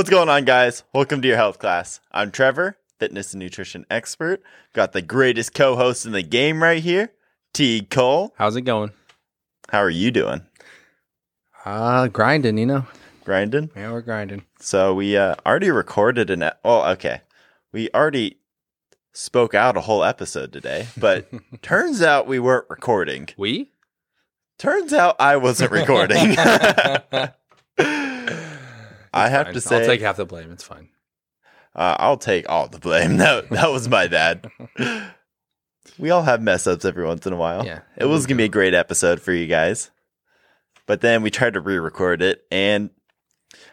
What's 0.00 0.08
going 0.08 0.30
on, 0.30 0.46
guys? 0.46 0.82
Welcome 0.94 1.20
to 1.20 1.28
your 1.28 1.36
health 1.36 1.58
class. 1.58 2.00
I'm 2.10 2.30
Trevor, 2.30 2.78
fitness 2.98 3.34
and 3.34 3.38
nutrition 3.38 3.84
expert. 3.90 4.42
Got 4.72 4.94
the 4.94 5.02
greatest 5.02 5.52
co 5.52 5.76
host 5.76 6.06
in 6.06 6.12
the 6.12 6.22
game 6.22 6.62
right 6.62 6.82
here, 6.82 7.12
T. 7.52 7.82
Cole. 7.82 8.32
How's 8.38 8.56
it 8.56 8.62
going? 8.62 8.92
How 9.68 9.80
are 9.80 9.90
you 9.90 10.10
doing? 10.10 10.40
Uh, 11.66 12.08
grinding, 12.08 12.56
you 12.56 12.64
know. 12.64 12.86
Grinding? 13.26 13.68
Yeah, 13.76 13.92
we're 13.92 14.00
grinding. 14.00 14.46
So, 14.58 14.94
we 14.94 15.18
uh, 15.18 15.34
already 15.44 15.70
recorded 15.70 16.30
an. 16.30 16.44
E- 16.44 16.58
oh, 16.64 16.92
okay. 16.92 17.20
We 17.70 17.90
already 17.94 18.38
spoke 19.12 19.54
out 19.54 19.76
a 19.76 19.82
whole 19.82 20.02
episode 20.02 20.50
today, 20.50 20.86
but 20.96 21.28
turns 21.60 22.00
out 22.00 22.26
we 22.26 22.38
weren't 22.38 22.70
recording. 22.70 23.28
We? 23.36 23.72
Turns 24.58 24.94
out 24.94 25.16
I 25.20 25.36
wasn't 25.36 25.72
recording. 25.72 26.36
I 29.12 29.28
have 29.28 29.46
Fine. 29.46 29.54
to 29.54 29.60
say, 29.60 29.80
I'll 29.80 29.86
take 29.86 30.00
half 30.00 30.16
the 30.16 30.24
blame. 30.26 30.50
It's 30.52 30.62
fine. 30.64 30.88
Uh, 31.74 31.96
I'll 31.98 32.16
take 32.16 32.48
all 32.48 32.68
the 32.68 32.78
blame. 32.78 33.16
That 33.18 33.48
that 33.50 33.70
was 33.70 33.88
my 33.88 34.08
bad. 34.08 34.50
we 35.98 36.10
all 36.10 36.22
have 36.22 36.42
mess 36.42 36.66
ups 36.66 36.84
every 36.84 37.04
once 37.06 37.26
in 37.26 37.32
a 37.32 37.36
while. 37.36 37.64
Yeah. 37.64 37.80
it 37.96 38.06
was 38.06 38.26
gonna 38.26 38.38
be 38.38 38.44
a 38.44 38.48
great 38.48 38.74
episode 38.74 39.20
for 39.20 39.32
you 39.32 39.46
guys, 39.46 39.90
but 40.86 41.00
then 41.00 41.22
we 41.22 41.30
tried 41.30 41.54
to 41.54 41.60
re-record 41.60 42.22
it, 42.22 42.44
and 42.50 42.90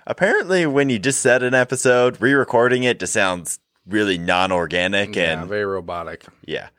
apparently, 0.05 0.65
when 0.65 0.89
you 0.89 0.99
just 0.99 1.21
said 1.21 1.43
an 1.43 1.53
episode, 1.53 2.21
re-recording 2.21 2.83
it 2.83 2.99
just 2.99 3.13
sounds 3.13 3.59
really 3.85 4.17
non-organic 4.17 5.15
Yeah, 5.15 5.39
and 5.41 5.49
very 5.49 5.65
robotic. 5.65 6.25
yeah, 6.45 6.69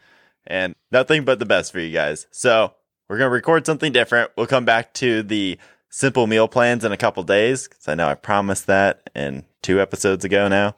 and 0.47 0.75
nothing 0.91 1.25
but 1.25 1.39
the 1.39 1.47
best 1.47 1.73
for 1.73 1.81
you 1.81 1.93
guys. 1.93 2.27
So 2.31 2.75
we're 3.09 3.19
gonna 3.19 3.31
record 3.31 3.67
something 3.67 3.93
different. 3.93 4.31
We'll 4.37 4.47
come 4.47 4.65
back 4.65 4.95
to 4.95 5.23
the 5.23 5.59
simple 5.89 6.27
meal 6.27 6.49
plans 6.49 6.85
in 6.85 6.93
a 6.93 6.97
couple 6.97 7.23
days 7.23 7.69
because 7.69 7.89
I 7.89 7.95
know 7.95 8.09
I 8.09 8.15
promised 8.15 8.67
that 8.67 9.11
in 9.15 9.45
two 9.63 9.81
episodes 9.81 10.25
ago 10.25 10.49
now. 10.49 10.77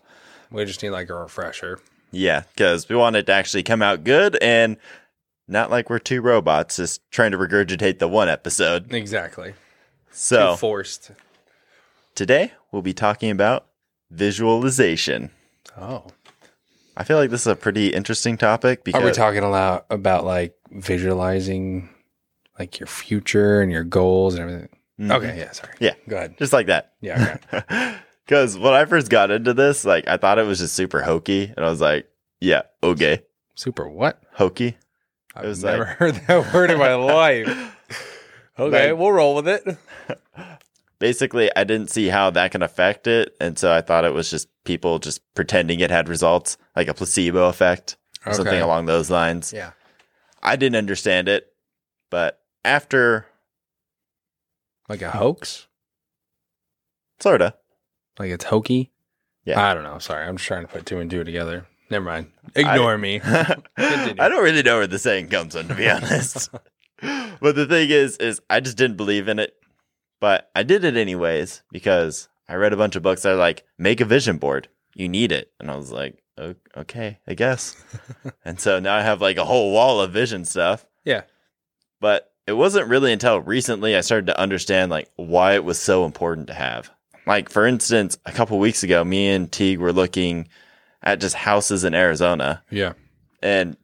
We 0.51 0.65
just 0.65 0.83
need 0.83 0.91
like 0.91 1.09
a 1.11 1.15
refresher. 1.15 1.81
Yeah, 2.11 2.43
because 2.55 2.89
we 2.89 2.97
want 2.97 3.17
it 3.17 3.27
to 3.27 3.33
actually 3.33 3.63
come 3.63 3.83
out 3.83 4.03
good 4.05 4.37
and 4.43 4.77
not 5.47 5.71
like 5.71 5.91
we're 5.91 5.99
two 5.99 6.21
robots 6.21 6.77
just 6.77 7.09
trying 7.11 7.31
to 7.33 7.39
regurgitate 7.39 7.99
the 7.99 8.09
one 8.09 8.29
episode. 8.29 8.93
Exactly. 8.93 9.55
So 10.11 10.53
Too 10.53 10.57
forced. 10.59 11.13
today 12.15 12.53
we'll 12.73 12.83
be 12.83 12.93
talking 12.95 13.31
about 13.31 13.67
visualization. 14.11 15.31
Oh. 15.81 16.07
I 16.97 17.05
feel 17.05 17.17
like 17.17 17.31
this 17.31 17.43
is 17.43 17.47
a 17.47 17.57
pretty 17.57 17.89
interesting 17.89 18.37
topic 18.37 18.85
because 18.85 19.01
Are 19.03 19.07
we 19.07 19.13
talking 19.13 19.43
a 19.43 19.51
lot 19.51 19.87
about 19.89 20.25
like 20.25 20.55
visualizing 20.71 21.89
like 22.59 22.79
your 22.79 22.89
future 22.89 23.63
and 23.63 23.71
your 23.73 23.85
goals 23.85 24.35
and 24.35 24.43
everything? 24.43 24.69
Mhm. 25.01 25.11
Okay, 25.17 25.39
yeah, 25.39 25.51
sorry. 25.53 25.73
Yeah. 25.81 25.95
Go 26.09 26.17
ahead. 26.17 26.37
just 26.39 26.53
like 26.53 26.67
that. 26.67 26.93
Yeah, 27.01 27.39
okay. 27.55 27.97
Because 28.27 28.57
when 28.57 28.75
I 28.75 28.85
first 28.85 29.11
got 29.11 29.33
into 29.33 29.55
this, 29.55 29.85
like 29.85 30.07
I 30.07 30.17
thought 30.17 30.39
it 30.39 30.47
was 30.47 30.61
just 30.61 30.75
super 30.75 31.03
hokey, 31.03 31.53
and 31.57 31.67
I 31.67 31.69
was 31.69 31.81
like, 31.81 32.09
"Yeah, 32.41 32.63
okay, 32.81 33.23
Super 33.57 33.89
what? 33.89 34.23
hokey." 34.35 34.77
I've 35.35 35.47
was 35.47 35.65
never 35.65 35.85
like- 35.85 35.97
heard 35.97 36.15
that 36.29 36.53
word 36.55 36.71
in 36.71 36.79
my 36.79 36.95
life. 36.95 37.49
Okay, 38.59 38.91
Like- 38.91 38.99
we'll 39.01 39.11
roll 39.13 39.35
with 39.37 39.49
it. 39.49 39.65
Basically, 40.99 41.51
I 41.57 41.65
didn't 41.65 41.89
see 41.91 42.09
how 42.09 42.29
that 42.31 42.51
can 42.53 42.63
affect 42.63 43.07
it, 43.07 43.35
and 43.41 43.59
so 43.59 43.73
I 43.73 43.81
thought 43.81 44.05
it 44.05 44.13
was 44.13 44.29
just 44.31 44.49
people 44.65 44.99
just 44.99 45.23
pretending 45.35 45.81
it 45.81 45.91
had 45.91 46.11
results, 46.11 46.59
like 46.77 46.89
a 46.89 46.93
placebo 46.95 47.49
effect 47.49 47.97
or 48.27 48.35
something 48.35 48.61
along 48.61 48.85
those 48.85 49.09
lines. 49.11 49.51
Yeah. 49.53 49.71
I 50.43 50.57
didn't 50.57 50.77
understand 50.77 51.27
it, 51.29 51.47
but 52.11 52.39
after 52.67 53.25
Like 54.91 55.03
a 55.03 55.11
hoax? 55.13 55.69
sorta, 57.21 57.55
Like 58.19 58.33
it's 58.33 58.47
hokey? 58.47 58.91
Yeah. 59.45 59.65
I 59.65 59.73
don't 59.73 59.85
know. 59.85 60.01
Sorry. 60.01 60.27
I'm 60.27 60.37
just 60.37 60.49
trying 60.49 60.67
to 60.67 60.73
put 60.73 60.85
two 60.85 60.99
and 60.99 61.09
two 61.09 61.23
together. 61.23 61.65
Never 61.91 62.05
mind. 62.05 62.33
Ignore 62.57 62.99
me. 62.99 63.21
I 63.25 63.57
don't 63.77 64.43
really 64.43 64.65
know 64.65 64.79
where 64.79 64.89
the 64.89 64.99
saying 64.99 65.29
comes 65.29 65.55
from, 65.55 65.69
to 65.69 65.77
be 65.77 65.89
honest. 65.89 66.51
but 67.01 67.55
the 67.55 67.67
thing 67.67 67.91
is, 67.91 68.17
is 68.17 68.41
I 68.51 68.59
just 68.59 68.77
didn't 68.77 68.97
believe 68.97 69.29
in 69.29 69.39
it, 69.39 69.55
but 70.19 70.51
I 70.57 70.65
did 70.65 70.83
it 70.83 70.97
anyways 70.97 71.63
because 71.71 72.29
I 72.49 72.55
read 72.55 72.73
a 72.73 72.77
bunch 72.77 72.97
of 72.97 73.05
books 73.05 73.23
that 73.23 73.35
are 73.35 73.37
like, 73.37 73.65
make 73.79 74.01
a 74.01 74.05
vision 74.05 74.39
board. 74.39 74.67
You 74.95 75.09
need 75.09 75.31
it, 75.31 75.53
and 75.61 75.71
I 75.71 75.77
was 75.77 75.93
like, 75.93 76.21
okay, 76.77 77.21
I 77.29 77.35
guess. 77.35 77.77
and 78.45 78.59
so 78.59 78.81
now 78.81 78.97
I 78.97 79.03
have 79.03 79.21
like 79.21 79.37
a 79.37 79.45
whole 79.45 79.71
wall 79.73 80.01
of 80.01 80.13
vision 80.13 80.45
stuff. 80.45 80.85
Yeah. 81.05 81.23
But 82.01 82.30
it 82.51 82.57
wasn't 82.57 82.89
really 82.89 83.13
until 83.13 83.39
recently 83.41 83.95
I 83.97 84.01
started 84.01 84.27
to 84.27 84.39
understand 84.39 84.91
like 84.91 85.09
why 85.17 85.55
it 85.55 85.65
was 85.65 85.79
so 85.79 86.05
important 86.05 86.49
to 86.49 86.55
have. 86.55 86.91
Like 87.27 87.49
for 87.49 87.65
instance, 87.67 88.19
a 88.27 88.33
couple 88.33 88.59
weeks 88.59 88.83
ago, 88.83 89.05
me 89.05 89.29
and 89.29 89.51
Teague 89.51 89.79
were 89.79 89.93
looking 89.93 90.49
at 91.03 91.21
just 91.21 91.37
houses 91.37 91.85
in 91.85 91.95
Arizona 91.95 92.63
Yeah. 92.71 92.93
and 93.43 93.77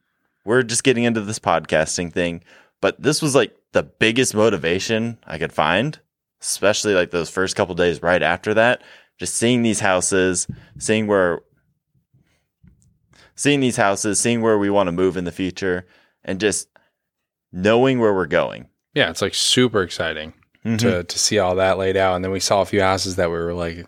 we're 0.44 0.62
just 0.62 0.84
getting 0.84 1.05
into 1.05 1.21
this 1.22 1.38
podcasting 1.38 2.12
thing 2.12 2.43
but 2.82 3.00
this 3.03 3.22
was 3.22 3.34
like 3.34 3.56
the 3.72 3.82
biggest 3.82 4.34
motivation 4.34 5.16
i 5.26 5.38
could 5.38 5.53
find 5.53 5.99
especially 6.43 6.94
like 6.94 7.10
those 7.10 7.31
first 7.31 7.56
couple 7.56 7.75
days 7.75 8.03
right 8.03 8.22
after 8.22 8.53
that 8.55 8.82
just 9.19 9.34
seeing 9.34 9.62
these 9.62 9.81
houses 9.81 10.47
seeing 10.78 11.06
where 11.06 11.41
seeing 13.34 13.60
these 13.60 13.76
houses 13.76 14.21
seeing 14.21 14.43
where 14.43 14.59
we 14.59 14.71
want 14.71 14.87
to 14.88 14.93
move 14.93 15.16
in 15.16 15.25
the 15.25 15.32
future 15.32 15.87
and 16.25 16.38
just 16.41 16.69
knowing 17.53 17.99
where 18.01 18.12
we're 18.15 18.27
going 18.27 18.69
Yeah. 18.95 19.11
It's 19.11 19.23
like 19.23 19.34
super 19.34 19.83
exciting 19.83 20.33
Mhm. 20.65 20.79
to, 20.81 21.05
to 21.05 21.19
see 21.19 21.39
all 21.39 21.55
that 21.57 21.79
laid 21.79 21.97
out. 21.97 22.17
And 22.17 22.25
then 22.25 22.33
we 22.33 22.41
saw 22.41 22.61
a 22.61 22.67
few 22.67 22.81
houses 22.81 23.17
that 23.17 23.29
we 23.31 23.37
were 23.37 23.55
like 23.55 23.87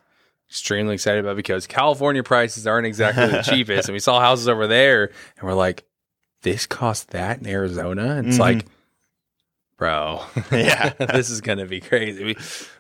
extremely 0.49 0.95
excited 0.95 1.25
about 1.25 1.37
because 1.37 1.67
California 1.67 2.23
prices 2.23 2.67
aren't 2.67 2.87
exactly 2.87 3.27
the 3.27 3.43
cheapest. 3.51 3.89
And 3.89 3.95
we 3.95 3.99
saw 4.01 4.21
houses 4.21 4.49
over 4.49 4.67
there 4.67 5.05
and 5.39 5.43
we're 5.49 5.55
like, 5.55 5.85
this 6.43 6.67
costs 6.67 7.05
that 7.07 7.39
in 7.41 7.47
Arizona? 7.49 8.17
And 8.17 8.29
it's 8.29 8.37
Mhm. 8.37 8.41
like, 8.41 8.67
bro, 9.77 10.23
Yeah. 10.53 10.91
this 10.99 11.31
is 11.31 11.41
to 11.59 11.67
be 11.67 11.81
crazy. 11.81 12.25
We, 12.25 12.37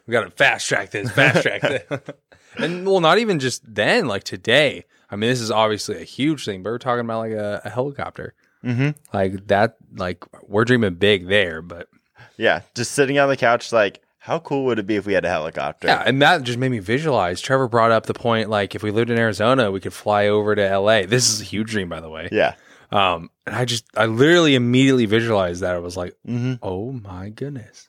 we 0.06 0.12
got 0.12 0.24
to 0.24 0.30
fast 0.30 0.68
track 0.68 0.90
this, 0.90 1.10
fast 1.10 1.42
track 1.42 1.60
this. 1.62 1.82
and 2.56 2.86
well, 2.86 3.00
not 3.00 3.18
even 3.18 3.38
just 3.38 3.62
then, 3.74 4.06
like 4.06 4.24
today. 4.24 4.84
I 5.10 5.16
mean, 5.16 5.30
this 5.30 5.40
is 5.40 5.50
obviously 5.50 5.96
a 6.00 6.04
huge 6.04 6.44
thing, 6.44 6.62
but 6.62 6.70
we're 6.70 6.78
talking 6.78 7.04
about 7.04 7.18
like 7.20 7.32
a, 7.32 7.62
a 7.64 7.70
helicopter. 7.70 8.34
Mhm. 8.64 8.96
Like 9.12 9.46
that, 9.48 9.76
like 9.96 10.24
we're 10.48 10.64
dreaming 10.64 10.94
big 10.94 11.28
there, 11.28 11.62
but 11.62 11.88
yeah 12.36 12.62
just 12.74 12.92
sitting 12.92 13.18
on 13.18 13.28
the 13.28 13.36
couch 13.36 13.72
like 13.72 14.00
how 14.18 14.38
cool 14.38 14.64
would 14.64 14.78
it 14.78 14.86
be 14.86 14.96
if 14.96 15.06
we 15.06 15.12
had 15.12 15.24
a 15.24 15.28
helicopter 15.28 15.88
yeah, 15.88 16.02
and 16.06 16.20
that 16.22 16.42
just 16.42 16.58
made 16.58 16.70
me 16.70 16.78
visualize. 16.78 17.40
Trevor 17.40 17.68
brought 17.68 17.90
up 17.90 18.06
the 18.06 18.14
point 18.14 18.50
like 18.50 18.74
if 18.74 18.82
we 18.82 18.90
lived 18.90 19.10
in 19.10 19.18
Arizona, 19.18 19.70
we 19.70 19.80
could 19.80 19.92
fly 19.92 20.28
over 20.28 20.54
to 20.54 20.78
LA. 20.78 21.02
This 21.02 21.28
is 21.28 21.40
a 21.40 21.44
huge 21.44 21.70
dream, 21.70 21.88
by 21.88 22.00
the 22.00 22.10
way. 22.10 22.28
yeah 22.30 22.54
Um, 22.90 23.30
and 23.46 23.56
I 23.56 23.64
just, 23.64 23.84
I 23.96 24.06
literally 24.06 24.54
immediately 24.54 25.06
visualized 25.06 25.62
that. 25.62 25.74
I 25.74 25.78
was 25.78 25.96
like, 25.96 26.14
mm-hmm. 26.26 26.54
oh 26.62 26.92
my 26.92 27.30
goodness, 27.30 27.88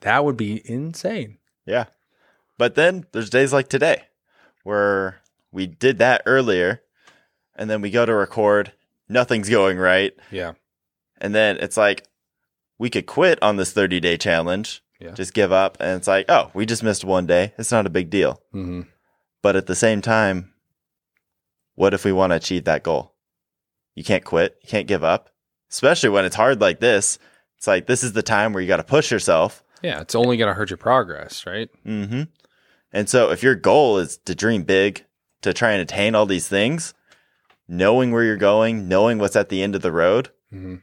that 0.00 0.24
would 0.24 0.36
be 0.36 0.62
insane. 0.64 1.38
Yeah. 1.66 1.86
But 2.56 2.74
then 2.76 3.04
there's 3.12 3.30
days 3.30 3.52
like 3.52 3.68
today 3.68 4.04
where 4.62 5.20
we 5.52 5.66
did 5.66 5.98
that 5.98 6.22
earlier 6.24 6.82
and 7.56 7.68
then 7.68 7.80
we 7.80 7.90
go 7.90 8.06
to 8.06 8.14
record, 8.14 8.72
nothing's 9.08 9.48
going 9.48 9.78
right. 9.78 10.12
Yeah, 10.30 10.52
And 11.20 11.34
then 11.34 11.56
it's 11.58 11.76
like 11.76 12.06
we 12.78 12.90
could 12.90 13.06
quit 13.06 13.42
on 13.42 13.56
this 13.56 13.72
30 13.72 14.00
day 14.00 14.16
challenge, 14.16 14.82
Yeah. 15.00 15.12
just 15.12 15.34
give 15.34 15.52
up. 15.52 15.76
And 15.80 15.96
it's 15.98 16.08
like, 16.08 16.26
oh, 16.28 16.50
we 16.54 16.66
just 16.66 16.82
missed 16.82 17.04
one 17.04 17.26
day. 17.26 17.52
It's 17.58 17.70
not 17.72 17.86
a 17.86 17.90
big 17.90 18.10
deal. 18.10 18.40
hmm 18.52 18.82
But 19.42 19.56
at 19.56 19.66
the 19.66 19.74
same 19.76 20.00
time, 20.02 20.52
what 21.74 21.94
if 21.94 22.04
we 22.04 22.12
want 22.12 22.30
to 22.30 22.36
achieve 22.36 22.64
that 22.64 22.82
goal? 22.82 23.14
You 23.94 24.04
can't 24.04 24.24
quit. 24.24 24.56
You 24.62 24.68
can't 24.68 24.88
give 24.88 25.04
up, 25.04 25.30
especially 25.70 26.08
when 26.10 26.24
it's 26.24 26.36
hard 26.36 26.60
like 26.60 26.80
this. 26.80 27.18
It's 27.58 27.66
like 27.66 27.86
this 27.86 28.02
is 28.02 28.12
the 28.12 28.22
time 28.22 28.52
where 28.52 28.60
you 28.62 28.68
got 28.68 28.78
to 28.78 28.84
push 28.84 29.10
yourself. 29.10 29.62
yeah. 29.82 30.00
It's 30.00 30.14
only 30.14 30.36
going 30.36 30.48
to 30.48 30.54
hurt 30.54 30.70
your 30.70 30.76
progress, 30.78 31.46
right? 31.46 31.68
Mm-hmm. 31.86 32.22
And 32.92 33.08
so 33.08 33.30
if 33.30 33.42
your 33.42 33.54
goal 33.54 33.98
is 33.98 34.18
to 34.24 34.34
dream 34.34 34.62
big, 34.64 35.04
to 35.42 35.52
try 35.52 35.72
and 35.72 35.82
attain 35.82 36.14
all 36.14 36.26
these 36.26 36.48
things, 36.48 36.94
knowing 37.68 38.12
where 38.12 38.24
you're 38.24 38.36
going, 38.36 38.88
knowing 38.88 39.18
what's 39.18 39.36
at 39.36 39.48
the 39.48 39.62
end 39.62 39.74
of 39.74 39.82
the 39.82 39.92
road 39.92 40.30
Mm-hmm. 40.52 40.76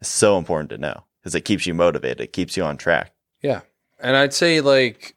is 0.00 0.08
so 0.08 0.36
important 0.36 0.70
to 0.70 0.78
know 0.78 1.04
because 1.20 1.34
it 1.36 1.42
keeps 1.44 1.64
you 1.66 1.74
motivated. 1.74 2.20
It 2.20 2.32
keeps 2.32 2.56
you 2.56 2.64
on 2.64 2.76
track. 2.76 3.12
Yeah. 3.42 3.60
And 4.00 4.16
I'd 4.16 4.34
say 4.34 4.60
like 4.60 5.14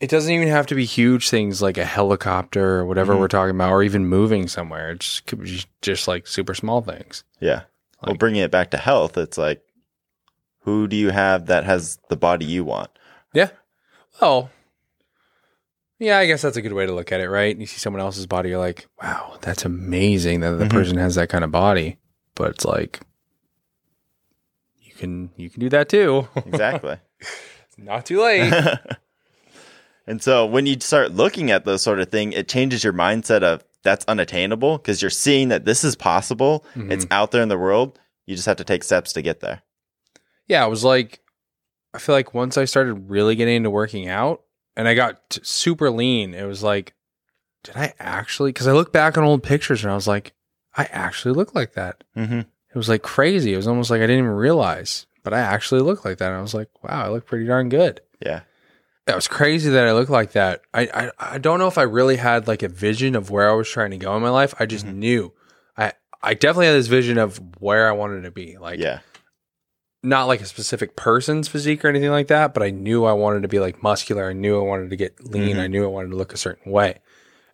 it 0.00 0.10
doesn't 0.10 0.32
even 0.32 0.48
have 0.48 0.66
to 0.66 0.74
be 0.74 0.84
huge 0.84 1.30
things 1.30 1.62
like 1.62 1.78
a 1.78 1.84
helicopter 1.84 2.78
or 2.80 2.84
whatever 2.86 3.14
Mhm. 3.14 3.20
we're 3.20 3.28
talking 3.28 3.54
about 3.54 3.70
or 3.70 3.84
even 3.84 4.06
moving 4.06 4.48
somewhere. 4.48 4.90
It 4.90 4.98
just 5.00 5.26
could 5.26 5.42
be 5.44 5.62
just, 5.80 6.08
like 6.08 6.26
super 6.26 6.54
small 6.54 6.80
things. 6.80 7.22
Yeah. 7.38 7.62
well, 8.02 8.16
bringing 8.16 8.42
it 8.42 8.50
back 8.50 8.72
to 8.72 8.78
health, 8.78 9.16
it's 9.16 9.38
like, 9.38 9.62
who 10.62 10.88
do 10.88 10.96
you 10.96 11.10
have 11.10 11.46
that 11.46 11.62
has 11.62 11.98
the 12.08 12.16
body 12.16 12.44
you 12.46 12.64
want? 12.64 12.90
Oh. 14.20 14.50
Yeah, 16.02 16.18
I 16.18 16.26
guess 16.26 16.42
that's 16.42 16.56
a 16.56 16.62
good 16.62 16.72
way 16.72 16.84
to 16.86 16.92
look 16.92 17.12
at 17.12 17.20
it, 17.20 17.28
right? 17.28 17.56
You 17.56 17.66
see 17.66 17.78
someone 17.78 18.00
else's 18.00 18.26
body, 18.26 18.48
you're 18.48 18.58
like, 18.58 18.86
wow, 19.00 19.36
that's 19.40 19.64
amazing 19.64 20.40
that 20.40 20.52
the 20.58 20.64
Mhm. 20.64 20.70
person 20.70 20.96
has 20.98 21.14
that 21.14 21.28
kind 21.28 21.44
of 21.44 21.50
body. 21.52 21.98
But 22.34 22.50
it's 22.50 22.64
like 22.64 23.00
you 24.80 24.92
can 24.94 25.30
you 25.36 25.48
can 25.50 25.60
do 25.60 25.68
that 25.68 25.88
too. 25.88 26.28
Exactly. 26.46 26.96
Not 27.78 28.06
too 28.06 28.20
late. 28.22 28.52
And 30.04 30.20
so 30.20 30.44
when 30.44 30.66
you 30.66 30.80
start 30.80 31.12
looking 31.12 31.52
at 31.52 31.64
those 31.64 31.80
sort 31.80 32.00
of 32.00 32.08
thing, 32.10 32.32
it 32.32 32.48
changes 32.48 32.82
your 32.82 32.92
mindset 32.92 33.44
of 33.44 33.62
that's 33.84 34.04
unattainable 34.06 34.78
because 34.78 35.00
you're 35.00 35.10
seeing 35.12 35.48
that 35.50 35.64
this 35.64 35.84
is 35.84 35.94
possible. 35.94 36.64
It's 36.74 37.04
Mhm. 37.04 37.12
out 37.12 37.30
there 37.30 37.40
in 37.40 37.48
the 37.48 37.56
world. 37.56 38.00
You 38.26 38.34
just 38.34 38.46
have 38.46 38.56
to 38.56 38.64
take 38.64 38.82
steps 38.82 39.12
to 39.12 39.22
get 39.22 39.38
there. 39.40 39.62
yeah, 40.48 40.66
it 40.66 40.68
was 40.68 40.82
like 40.82 41.20
I 41.94 41.98
feel 41.98 42.16
like 42.16 42.34
once 42.34 42.58
I 42.58 42.64
started 42.64 42.94
really 43.10 43.36
getting 43.36 43.54
into 43.56 43.70
working 43.70 44.08
out 44.08 44.42
and 44.76 44.88
I 44.88 44.94
got 44.94 45.28
t- 45.30 45.40
super 45.44 45.90
lean, 45.90 46.34
it 46.34 46.44
was 46.44 46.62
like, 46.62 46.94
did 47.64 47.76
I 47.76 47.94
actually? 47.98 48.50
Because 48.50 48.66
I 48.66 48.72
look 48.72 48.92
back 48.92 49.16
on 49.18 49.24
old 49.24 49.42
pictures 49.42 49.84
and 49.84 49.92
I 49.92 49.94
was 49.94 50.08
like, 50.08 50.32
I 50.76 50.84
actually 50.90 51.34
look 51.34 51.54
like 51.54 51.74
that. 51.74 52.02
Mm-hmm. 52.16 52.38
It 52.40 52.74
was 52.74 52.88
like 52.88 53.02
crazy. 53.02 53.52
It 53.52 53.56
was 53.58 53.68
almost 53.68 53.90
like 53.90 53.98
I 53.98 54.06
didn't 54.06 54.20
even 54.24 54.30
realize, 54.30 55.06
but 55.22 55.34
I 55.34 55.40
actually 55.40 55.82
look 55.82 56.04
like 56.04 56.18
that. 56.18 56.28
And 56.28 56.36
I 56.38 56.40
was 56.42 56.54
like, 56.54 56.68
wow, 56.82 57.04
I 57.04 57.08
look 57.10 57.26
pretty 57.26 57.44
darn 57.46 57.68
good. 57.68 58.00
Yeah. 58.24 58.40
That 59.06 59.16
was 59.16 59.28
crazy 59.28 59.68
that 59.70 59.86
I 59.86 59.92
look 59.92 60.08
like 60.08 60.32
that. 60.32 60.62
I, 60.72 60.82
I 61.18 61.34
I 61.34 61.38
don't 61.38 61.58
know 61.58 61.66
if 61.66 61.76
I 61.76 61.82
really 61.82 62.16
had 62.16 62.46
like 62.48 62.62
a 62.62 62.68
vision 62.68 63.14
of 63.16 63.30
where 63.30 63.50
I 63.50 63.54
was 63.54 63.68
trying 63.68 63.90
to 63.90 63.96
go 63.98 64.16
in 64.16 64.22
my 64.22 64.30
life. 64.30 64.54
I 64.60 64.66
just 64.66 64.86
Mhm. 64.86 64.94
knew. 64.94 65.32
I 65.76 65.92
I 66.22 66.34
definitely 66.34 66.66
had 66.66 66.76
this 66.76 66.86
vision 66.86 67.18
of 67.18 67.40
where 67.60 67.88
I 67.88 67.92
wanted 67.92 68.22
to 68.22 68.30
be. 68.30 68.56
Like 68.58 68.78
yeah. 68.80 69.00
Not 70.02 70.24
like 70.26 70.40
a 70.40 70.46
specific 70.46 70.96
person's 70.96 71.48
physique 71.48 71.84
or 71.84 71.88
anything 71.88 72.10
like 72.10 72.26
that, 72.28 72.54
but 72.54 72.62
I 72.62 72.70
knew 72.70 73.04
I 73.04 73.12
wanted 73.12 73.42
to 73.42 73.48
be 73.48 73.60
like 73.60 73.82
muscular. 73.82 74.28
I 74.28 74.32
knew 74.32 74.58
I 74.58 74.62
wanted 74.64 74.90
to 74.90 74.96
get 74.96 75.24
lean. 75.24 75.56
Mhm. 75.56 75.60
I 75.60 75.66
knew 75.68 75.84
I 75.84 75.88
wanted 75.88 76.10
to 76.10 76.16
look 76.16 76.32
a 76.32 76.36
certain 76.38 76.72
way. 76.72 76.98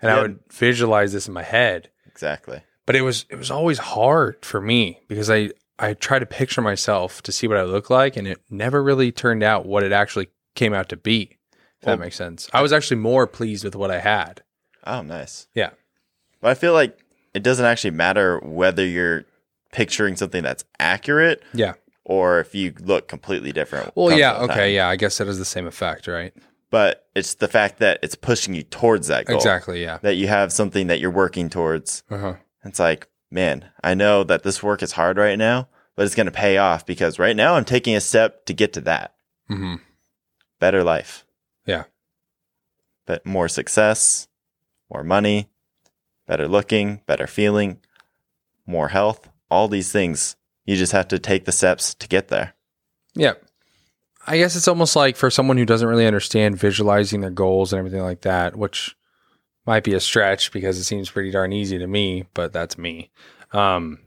And 0.00 0.08
Yeah. 0.10 0.16
I 0.18 0.22
would 0.22 0.40
visualize 0.50 1.12
this 1.12 1.28
in 1.28 1.34
my 1.34 1.42
head. 1.42 1.90
Exactly. 2.06 2.62
But 2.86 2.96
it 2.96 3.02
was 3.02 3.26
it 3.28 3.36
was 3.36 3.50
always 3.50 3.78
hard 3.78 4.44
for 4.44 4.60
me 4.60 5.00
because 5.08 5.28
I 5.30 5.50
I 5.78 5.94
tried 5.94 6.20
to 6.20 6.26
picture 6.26 6.62
myself 6.62 7.22
to 7.22 7.32
see 7.32 7.46
what 7.46 7.58
I 7.58 7.62
look 7.64 7.90
like 7.90 8.16
and 8.16 8.26
it 8.26 8.40
never 8.50 8.82
really 8.82 9.12
turned 9.12 9.42
out 9.42 9.66
what 9.66 9.82
it 9.84 9.92
actually 9.92 10.28
came 10.54 10.72
out 10.74 10.88
to 10.88 10.96
be. 10.96 11.36
If 11.80 11.86
Well, 11.86 11.96
that 11.96 12.02
makes 12.02 12.16
sense. 12.16 12.48
I 12.52 12.62
was 12.62 12.72
actually 12.72 12.96
more 12.96 13.26
pleased 13.26 13.62
with 13.64 13.76
what 13.76 13.90
I 13.90 14.00
had. 14.00 14.42
Oh, 14.84 15.02
nice. 15.02 15.46
Yeah. 15.54 15.70
But 16.40 16.50
I 16.50 16.54
feel 16.54 16.72
like 16.72 16.98
it 17.34 17.42
doesn't 17.42 17.64
actually 17.66 17.90
matter 17.92 18.38
whether 18.40 18.84
you're 18.84 19.24
picturing 19.70 20.16
something 20.16 20.42
that's 20.42 20.64
accurate 20.80 21.42
Yeah. 21.52 21.74
Or 22.08 22.40
if 22.40 22.54
you 22.54 22.72
look 22.80 23.06
completely 23.06 23.52
different. 23.52 23.92
Well, 23.94 24.18
yeah, 24.18 24.38
okay, 24.38 24.54
time. 24.54 24.72
yeah. 24.72 24.88
I 24.88 24.96
guess 24.96 25.18
that 25.18 25.26
has 25.26 25.38
the 25.38 25.44
same 25.44 25.66
effect, 25.66 26.08
right? 26.08 26.32
But 26.70 27.06
it's 27.14 27.34
the 27.34 27.48
fact 27.48 27.78
that 27.78 28.00
it's 28.02 28.14
pushing 28.14 28.54
you 28.54 28.62
towards 28.62 29.06
that 29.08 29.26
goal. 29.26 29.36
Exactly, 29.36 29.82
yeah. 29.82 29.98
That 29.98 30.16
you 30.16 30.26
have 30.26 30.50
something 30.50 30.88
that 30.88 31.00
you're 31.00 31.10
working 31.10 31.50
towards. 31.50 32.02
Uh-huh. 32.10 32.34
It's 32.64 32.78
like, 32.80 33.08
man, 33.30 33.70
I 33.84 33.94
know 33.94 34.24
that 34.24 34.42
this 34.42 34.62
work 34.62 34.82
is 34.82 34.92
hard 34.92 35.18
right 35.18 35.38
now, 35.38 35.68
but 35.96 36.06
it's 36.06 36.14
going 36.14 36.26
to 36.26 36.32
pay 36.32 36.56
off 36.56 36.86
because 36.86 37.18
right 37.18 37.36
now 37.36 37.54
I'm 37.54 37.64
taking 37.64 37.94
a 37.94 38.00
step 38.00 38.46
to 38.46 38.52
get 38.52 38.72
to 38.72 38.80
that 38.82 39.14
hmm 39.46 39.76
better 40.58 40.82
life. 40.82 41.24
Yeah. 41.66 41.84
But 43.06 43.24
more 43.24 43.48
success, 43.48 44.28
more 44.92 45.04
money, 45.04 45.50
better 46.26 46.48
looking, 46.48 47.00
better 47.06 47.26
feeling, 47.26 47.78
more 48.66 48.88
health, 48.88 49.28
all 49.50 49.68
these 49.68 49.92
things. 49.92 50.36
You 50.68 50.76
just 50.76 50.92
have 50.92 51.08
to 51.08 51.18
take 51.18 51.46
the 51.46 51.52
steps 51.52 51.94
to 51.94 52.06
get 52.08 52.28
there. 52.28 52.52
Yeah. 53.14 53.32
I 54.26 54.36
guess 54.36 54.54
it's 54.54 54.68
almost 54.68 54.94
like 54.96 55.16
for 55.16 55.30
someone 55.30 55.56
who 55.56 55.64
doesn't 55.64 55.88
really 55.88 56.06
understand 56.06 56.58
visualizing 56.58 57.22
their 57.22 57.30
goals 57.30 57.72
and 57.72 57.78
everything 57.78 58.02
like 58.02 58.20
that, 58.20 58.54
which 58.54 58.94
might 59.66 59.82
be 59.82 59.94
a 59.94 60.00
stretch 60.00 60.52
because 60.52 60.76
it 60.78 60.84
seems 60.84 61.10
pretty 61.10 61.30
darn 61.30 61.54
easy 61.54 61.78
to 61.78 61.86
me, 61.86 62.26
but 62.34 62.52
that's 62.52 62.76
me. 62.76 63.10
Um, 63.52 63.98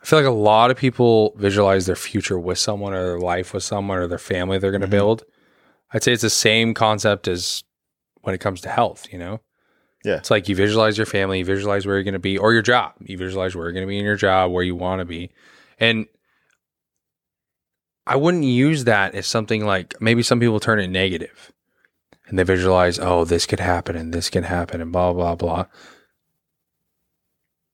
I 0.00 0.06
feel 0.06 0.20
like 0.20 0.26
a 0.26 0.30
lot 0.30 0.70
of 0.70 0.76
people 0.76 1.34
visualize 1.36 1.86
their 1.86 1.96
future 1.96 2.38
with 2.38 2.58
someone 2.58 2.92
or 2.94 3.04
their 3.04 3.18
life 3.18 3.52
with 3.52 3.64
someone 3.64 3.98
or 3.98 4.06
their 4.06 4.16
family 4.18 4.58
they're 4.58 4.70
going 4.70 4.80
to 4.82 4.86
Mhm. 4.86 4.90
build. 4.90 5.24
I'd 5.92 6.04
say 6.04 6.12
it's 6.12 6.22
the 6.22 6.30
same 6.30 6.72
concept 6.72 7.26
as 7.26 7.64
when 8.20 8.32
it 8.32 8.38
comes 8.40 8.60
to 8.60 8.68
health, 8.68 9.08
you 9.12 9.18
know? 9.18 9.40
Yeah. 10.04 10.18
It's 10.18 10.30
like 10.30 10.48
you 10.48 10.54
visualize 10.54 10.96
your 10.96 11.06
family, 11.06 11.40
you 11.40 11.44
visualize 11.44 11.84
where 11.84 11.96
you're 11.96 12.04
going 12.04 12.12
to 12.14 12.20
be, 12.20 12.38
or 12.38 12.52
your 12.52 12.62
job. 12.62 12.92
You 13.00 13.18
visualize 13.18 13.56
where 13.56 13.64
you're 13.66 13.72
going 13.72 13.84
to 13.86 13.88
be 13.88 13.98
in 13.98 14.04
your 14.04 14.14
job, 14.16 14.52
where 14.52 14.62
you 14.62 14.76
want 14.76 15.00
to 15.00 15.04
be. 15.04 15.30
And 15.80 16.06
I 18.06 18.16
wouldn't 18.16 18.44
use 18.44 18.84
that 18.84 19.14
as 19.14 19.26
something 19.26 19.64
like 19.64 19.94
maybe 20.00 20.22
some 20.22 20.38
people 20.40 20.60
turn 20.60 20.78
it 20.80 20.88
negative 20.88 21.52
and 22.26 22.38
they 22.38 22.42
visualize, 22.42 22.98
oh, 22.98 23.24
this 23.24 23.46
could 23.46 23.60
happen 23.60 23.96
and 23.96 24.12
this 24.12 24.30
can 24.30 24.44
happen 24.44 24.80
and 24.80 24.92
blah, 24.92 25.12
blah, 25.12 25.34
blah. 25.34 25.66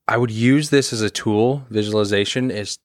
I 0.08 0.16
would 0.16 0.30
use 0.30 0.70
this 0.70 0.92
as 0.92 1.02
a 1.02 1.10
tool. 1.10 1.66
Visualization 1.68 2.50
is, 2.50 2.78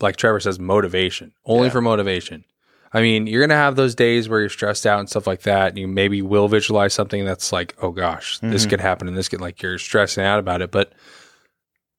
like 0.00 0.16
Trevor 0.16 0.38
says, 0.40 0.58
motivation, 0.60 1.32
only 1.44 1.66
Yeah. 1.68 1.72
for 1.72 1.80
motivation. 1.80 2.44
I 2.92 3.02
mean, 3.02 3.26
you're 3.26 3.40
going 3.40 3.50
to 3.50 3.56
have 3.56 3.74
those 3.74 3.94
days 3.96 4.28
where 4.28 4.40
you're 4.40 4.48
stressed 4.48 4.86
out 4.86 5.00
and 5.00 5.08
stuff 5.10 5.26
like 5.26 5.42
that. 5.42 5.68
And 5.70 5.78
you 5.78 5.88
maybe 5.88 6.22
will 6.22 6.46
visualize 6.48 6.94
something 6.94 7.24
that's 7.24 7.52
like, 7.52 7.74
oh 7.82 7.90
gosh, 7.90 8.38
this 8.38 8.64
Mhm. 8.64 8.70
could 8.70 8.80
happen 8.80 9.08
and 9.08 9.16
this 9.16 9.28
could, 9.28 9.40
like, 9.40 9.60
you're 9.60 9.78
stressing 9.78 10.22
out 10.24 10.38
about 10.38 10.62
it. 10.62 10.70
But 10.70 10.92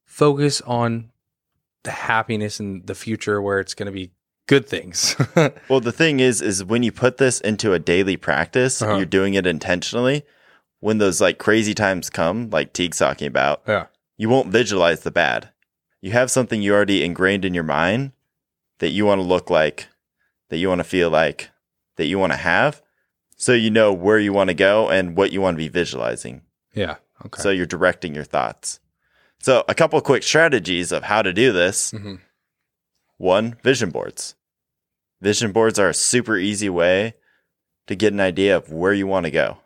focus 0.06 0.62
on 0.62 1.12
the 1.88 1.92
happiness 1.92 2.60
in 2.60 2.84
the 2.86 2.94
future 2.96 3.42
where 3.42 3.60
it's 3.60 3.74
going 3.74 3.86
to 3.88 3.92
be 3.92 4.12
good 4.48 4.68
things. 4.68 5.16
Well, 5.70 5.80
the 5.82 5.92
thing 5.92 6.20
is, 6.20 6.42
is 6.42 6.64
when 6.64 6.84
you 6.84 6.92
put 6.92 7.18
this 7.18 7.40
into 7.42 7.74
a 7.74 7.80
daily 7.80 8.18
practice, 8.18 8.82
Uh-huh. 8.82 8.98
you're 8.98 9.06
doing 9.06 9.34
it 9.34 9.48
intentionally. 9.48 10.24
When 10.80 10.98
those 11.00 11.20
like 11.22 11.38
crazy 11.40 11.74
times 11.74 12.10
come, 12.10 12.50
like 12.50 12.72
Teague's 12.74 12.98
talking 13.00 13.28
about, 13.28 13.62
yeah. 13.68 13.88
you 14.18 14.30
won't 14.30 14.52
visualize 14.52 15.02
the 15.02 15.12
bad. 15.12 15.50
You 16.02 16.12
have 16.12 16.30
something 16.30 16.62
you 16.62 16.74
already 16.74 17.04
ingrained 17.04 17.44
in 17.46 17.54
your 17.56 17.64
mind 17.64 18.12
that 18.80 18.90
you 18.92 19.06
want 19.06 19.20
to 19.20 19.24
look 19.28 19.50
like, 19.50 19.88
that 20.50 20.58
you 20.58 20.70
want 20.70 20.80
to 20.80 20.84
feel 20.96 21.10
like, 21.10 21.50
that 21.96 22.06
you 22.06 22.20
want 22.20 22.32
to 22.34 22.38
have. 22.38 22.82
So 23.38 23.54
you 23.54 23.70
know 23.72 23.92
where 23.94 24.20
you 24.20 24.34
want 24.34 24.50
to 24.50 24.54
go 24.54 24.90
and 24.90 25.16
what 25.18 25.32
you 25.32 25.42
want 25.42 25.56
to 25.56 25.64
be 25.64 25.68
visualizing. 25.70 26.42
Yeah. 26.74 26.98
Okay. 27.26 27.42
So 27.42 27.50
you're 27.50 27.66
directing 27.66 28.14
your 28.14 28.24
thoughts. 28.24 28.80
So 29.40 29.64
a 29.70 29.76
couple 29.76 30.00
quick 30.02 30.24
strategies 30.24 30.92
of 30.92 31.04
how 31.04 31.22
to 31.22 31.32
do 31.34 31.52
this. 31.52 31.92
Mhm. 31.92 32.20
One, 33.18 33.58
vision 33.64 33.90
boards. 33.92 34.36
Vision 35.22 35.52
boards 35.52 35.80
are 35.80 35.90
a 35.90 35.94
super 35.94 36.38
easy 36.38 36.70
way 36.70 37.16
to 37.88 37.96
get 37.96 38.14
an 38.14 38.20
idea 38.20 38.56
of 38.56 38.72
where 38.72 38.94
you 38.94 39.08
want 39.08 39.26
to 39.26 39.32
go. 39.32 39.58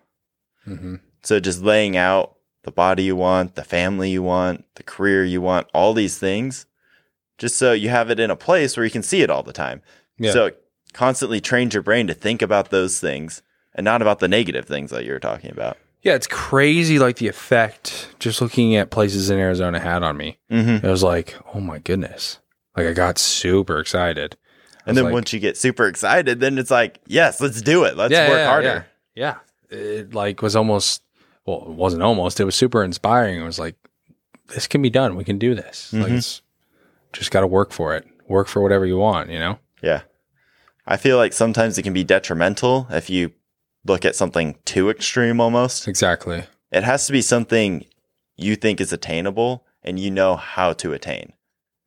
hmm 0.63 0.95
So 1.23 1.39
just 1.39 1.61
laying 1.61 1.97
out 1.97 2.35
the 2.63 2.71
body 2.71 3.03
you 3.03 3.15
want, 3.15 3.55
the 3.55 3.63
family 3.63 4.09
you 4.11 4.21
want, 4.23 4.65
the 4.75 4.83
career 4.83 5.23
you 5.25 5.41
want, 5.41 5.67
all 5.73 5.93
these 5.93 6.17
things, 6.19 6.65
just 7.39 7.55
so 7.57 7.73
you 7.73 7.89
have 7.89 8.11
it 8.11 8.19
in 8.19 8.29
a 8.29 8.35
place 8.35 8.77
where 8.77 8.85
you 8.85 8.91
can 8.91 9.01
see 9.03 9.21
it 9.21 9.29
all 9.31 9.41
the 9.43 9.53
time. 9.53 9.81
Yeah. 10.19 10.31
So 10.31 10.45
it 10.47 10.63
constantly 10.93 11.41
trains 11.41 11.73
your 11.73 11.81
brain 11.83 12.05
to 12.07 12.13
think 12.13 12.41
about 12.43 12.69
those 12.69 12.99
things 12.99 13.41
and 13.73 13.83
not 13.83 14.01
about 14.01 14.19
the 14.19 14.27
negative 14.27 14.65
things 14.65 14.91
that 14.91 15.05
you're 15.05 15.19
talking 15.19 15.51
about. 15.51 15.77
Yeah, 16.01 16.15
it's 16.15 16.27
crazy 16.27 16.97
like 16.97 17.17
the 17.17 17.27
effect 17.27 18.15
just 18.19 18.41
looking 18.41 18.75
at 18.75 18.89
places 18.89 19.29
in 19.29 19.37
Arizona 19.37 19.79
had 19.79 20.01
on 20.03 20.17
me. 20.17 20.39
Mm-hmm. 20.51 20.85
It 20.85 20.89
was 20.89 21.03
like, 21.03 21.35
oh 21.53 21.59
my 21.59 21.77
goodness. 21.79 22.39
Like 22.75 22.87
I 22.87 22.93
got 22.93 23.17
super 23.19 23.79
excited. 23.79 24.35
And 24.85 24.97
then 24.97 25.05
like- 25.05 25.13
once 25.13 25.31
you 25.33 25.39
get 25.39 25.57
super 25.57 25.85
excited, 25.87 26.39
then 26.39 26.57
it's 26.57 26.71
like, 26.71 26.99
yes, 27.05 27.39
let's 27.39 27.61
do 27.61 27.83
it. 27.83 27.95
Let's 27.97 28.11
Yeah, 28.11 28.29
work 28.29 28.37
yeah, 28.37 28.47
harder. 28.47 28.85
Yeah. 29.15 29.35
It 29.69 30.13
like 30.13 30.41
was 30.41 30.55
almost 30.55 31.03
well, 31.45 31.63
it 31.67 31.69
wasn't 31.73 32.03
almost. 32.03 32.39
It 32.39 32.45
was 32.45 32.55
super 32.55 32.83
inspiring. 32.83 33.39
It 33.39 33.45
was 33.45 33.59
like, 33.59 33.75
this 34.47 34.67
can 34.67 34.81
be 34.81 34.89
done. 34.89 35.15
We 35.15 35.23
can 35.23 35.37
do 35.37 35.53
this. 35.55 35.91
Like 35.93 36.11
Mhm. 36.11 36.17
it's 36.17 36.41
just 37.13 37.29
gotta 37.31 37.47
work 37.47 37.71
for 37.71 37.95
it. 37.95 38.07
Work 38.27 38.47
for 38.47 38.61
whatever 38.61 38.85
you 38.85 38.97
want, 38.97 39.29
you 39.29 39.39
know? 39.39 39.59
Yeah. 39.83 40.01
I 40.87 40.97
feel 40.97 41.17
like 41.17 41.33
sometimes 41.33 41.77
it 41.77 41.83
can 41.83 41.93
be 41.93 42.03
detrimental 42.03 42.87
if 42.89 43.09
you 43.09 43.33
look 43.85 44.05
at 44.05 44.15
something 44.15 44.57
too 44.65 44.89
extreme 44.89 45.39
almost. 45.41 45.87
Exactly. 45.87 46.43
It 46.71 46.83
has 46.83 47.05
to 47.07 47.11
be 47.11 47.21
something 47.21 47.85
you 48.37 48.55
think 48.55 48.79
is 48.81 48.93
attainable 48.93 49.65
and 49.83 49.99
you 49.99 50.11
know 50.11 50.35
how 50.35 50.73
to 50.73 50.93
attain. 50.93 51.33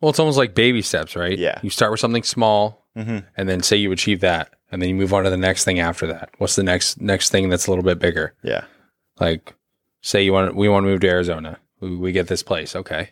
Well, 0.01 0.11
it's 0.11 0.19
almost 0.19 0.37
like 0.39 0.55
baby 0.55 0.83
steps, 0.83 1.17
right? 1.17 1.39
Yeah. 1.39 1.59
You 1.63 1.71
start 1.71 1.91
with 1.91 2.01
something 2.01 2.23
small 2.23 2.83
Mm-hmm. 2.97 3.27
and 3.37 3.49
then 3.49 3.61
say 3.61 3.77
you 3.77 3.91
achieve 3.91 4.21
that. 4.21 4.51
And 4.71 4.81
then 4.81 4.89
you 4.89 4.95
move 4.95 5.13
on 5.13 5.25
to 5.25 5.31
the 5.31 5.37
next 5.37 5.65
thing 5.65 5.81
after 5.81 6.07
that. 6.07 6.31
What's 6.39 6.55
the 6.55 6.63
next 6.63 7.01
next 7.01 7.31
thing 7.31 7.49
that's 7.49 7.67
a 7.67 7.71
little 7.71 7.83
bit 7.83 7.99
bigger? 7.99 8.35
Yeah. 8.43 8.67
Like, 9.19 9.53
say 10.01 10.23
you 10.23 10.33
want 10.33 10.55
we 10.55 10.69
want 10.69 10.85
to 10.85 10.89
move 10.91 11.01
to 11.01 11.09
Arizona. 11.09 11.59
We, 11.81 11.97
we 11.97 12.13
get 12.13 12.29
this 12.29 12.45
place. 12.45 12.77
Okay, 12.77 13.11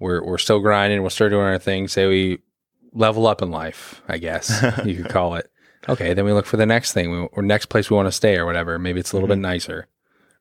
we're 0.00 0.24
we're 0.24 0.38
still 0.38 0.58
grinding. 0.58 1.00
We'll 1.02 1.10
start 1.10 1.30
doing 1.30 1.44
our 1.46 1.58
thing. 1.58 1.86
Say 1.86 2.06
we 2.08 2.38
level 2.92 3.26
up 3.28 3.42
in 3.42 3.50
life. 3.52 4.02
I 4.08 4.18
guess 4.18 4.60
you 4.84 4.96
could 4.96 5.08
call 5.10 5.34
it. 5.36 5.48
Okay, 5.88 6.14
then 6.14 6.24
we 6.24 6.32
look 6.32 6.46
for 6.46 6.56
the 6.56 6.66
next 6.66 6.92
thing 6.92 7.10
we, 7.10 7.18
or 7.18 7.42
next 7.42 7.66
place 7.66 7.90
we 7.90 7.96
want 7.96 8.06
to 8.06 8.12
stay 8.12 8.36
or 8.36 8.46
whatever. 8.46 8.78
Maybe 8.78 9.00
it's 9.00 9.12
a 9.12 9.16
little 9.16 9.28
bit 9.28 9.34
mm-hmm. 9.34 9.42
nicer. 9.42 9.86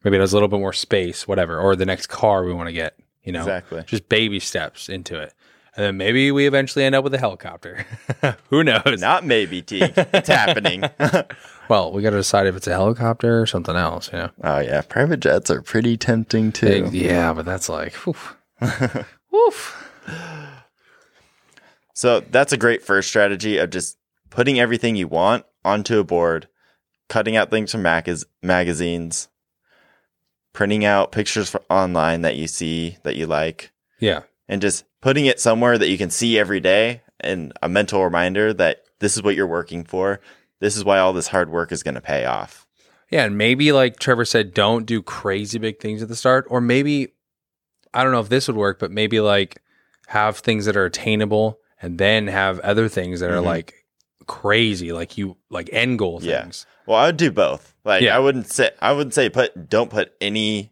Maybe 0.03 0.17
it 0.17 0.21
has 0.21 0.33
a 0.33 0.35
little 0.35 0.49
bit 0.49 0.59
more 0.59 0.73
space, 0.73 1.27
whatever. 1.27 1.59
Or 1.59 1.75
the 1.75 1.85
next 1.85 2.07
car 2.07 2.43
we 2.43 2.53
want 2.53 2.67
to 2.67 2.73
get. 2.73 2.97
You 3.23 3.33
know, 3.33 3.41
Exactly. 3.41 3.83
just 3.85 4.09
baby 4.09 4.39
steps 4.39 4.89
into 4.89 5.19
it. 5.19 5.33
And 5.75 5.85
then 5.85 5.97
maybe 5.97 6.31
we 6.31 6.47
eventually 6.47 6.83
end 6.83 6.95
up 6.95 7.03
with 7.03 7.13
a 7.13 7.17
helicopter. 7.19 7.85
Who 8.49 8.63
knows? 8.63 8.99
Not 8.99 9.25
maybe, 9.25 9.61
Teague. 9.61 9.93
It's 9.95 10.29
happening. 10.29 10.83
Well, 11.69 11.91
we 11.91 12.01
got 12.01 12.09
to 12.09 12.17
decide 12.17 12.47
if 12.47 12.55
it's 12.55 12.65
a 12.65 12.71
helicopter 12.71 13.39
or 13.39 13.45
something 13.45 13.75
else. 13.75 14.11
You 14.11 14.17
know. 14.17 14.29
oh, 14.43 14.57
yeah. 14.57 14.81
Private 14.81 15.19
jets 15.19 15.51
are 15.51 15.61
pretty 15.61 15.97
tempting 15.97 16.51
too. 16.51 16.89
Yeah, 16.91 17.31
but 17.31 17.45
that's 17.45 17.69
like, 17.69 17.95
oof. 18.07 18.35
Oof. 19.33 19.85
So 21.93 22.21
that's 22.21 22.53
a 22.53 22.57
great 22.57 22.81
first 22.81 23.09
strategy 23.09 23.57
of 23.57 23.71
just 23.71 23.97
putting 24.29 24.59
everything 24.59 24.95
you 24.95 25.07
want 25.07 25.45
onto 25.65 25.99
a 25.99 26.03
board 26.03 26.47
cutting 27.07 27.35
out 27.35 27.49
things 27.49 27.71
from 27.71 27.81
magaz- 27.81 28.25
magazines, 28.43 29.29
printing 30.53 30.85
out 30.85 31.11
pictures 31.11 31.49
for 31.49 31.61
online 31.69 32.21
that 32.21 32.35
you 32.35 32.47
see 32.47 32.97
that 33.03 33.15
you 33.15 33.25
like, 33.25 33.71
Yeah. 33.99 34.21
and 34.47 34.61
just 34.61 34.83
putting 35.01 35.25
it 35.25 35.39
somewhere 35.39 35.77
that 35.79 35.89
you 35.89 35.97
can 35.97 36.09
see 36.11 36.37
every 36.37 36.59
day 36.59 37.01
and 37.19 37.51
a 37.63 37.69
mental 37.69 38.03
reminder 38.03 38.53
that 38.53 38.83
this 38.99 39.15
is 39.17 39.23
what 39.23 39.35
you're 39.35 39.47
working 39.47 39.83
for. 39.83 40.19
This 40.59 40.77
is 40.77 40.83
why 40.85 40.99
all 40.99 41.13
this 41.13 41.29
hard 41.29 41.49
work 41.49 41.71
is 41.71 41.83
going 41.83 41.95
to 41.95 42.01
pay 42.01 42.25
off. 42.25 42.67
Yeah, 43.09 43.25
and 43.25 43.37
maybe 43.37 43.71
like 43.71 43.97
Trevor 43.99 44.25
said, 44.25 44.53
don't 44.53 44.85
do 44.85 45.01
crazy 45.01 45.57
big 45.57 45.79
things 45.79 46.01
at 46.03 46.09
the 46.09 46.15
start, 46.15 46.45
or 46.49 46.61
maybe 46.61 47.13
I 47.93 48.03
don't 48.03 48.11
know 48.11 48.19
if 48.19 48.29
this 48.29 48.47
would 48.47 48.57
work, 48.57 48.77
but 48.77 48.91
maybe 48.91 49.19
like 49.19 49.61
have 50.07 50.37
things 50.37 50.65
that 50.65 50.77
are 50.77 50.85
attainable, 50.85 51.59
and 51.81 51.97
then 51.97 52.27
have 52.27 52.59
other 52.59 52.87
things 52.87 53.19
that 53.21 53.31
are 53.31 53.41
Mhm. 53.41 53.45
like 53.45 53.78
crazy, 54.29 54.93
like 54.93 55.17
you 55.17 55.35
like 55.49 55.69
end 55.73 55.99
goal 55.99 56.19
Yeah. 56.21 56.43
things. 56.43 56.65
Well, 56.85 56.97
I 56.97 57.07
would 57.07 57.17
do 57.17 57.31
both. 57.31 57.73
Like 57.83 58.01
Yeah. 58.03 58.15
I 58.15 58.19
wouldn't 58.19 58.47
say 58.49 58.69
I 58.81 58.93
wouldn't 58.93 59.13
say 59.13 59.27
put 59.29 59.67
don't 59.69 59.89
put 59.89 60.13
any 60.21 60.71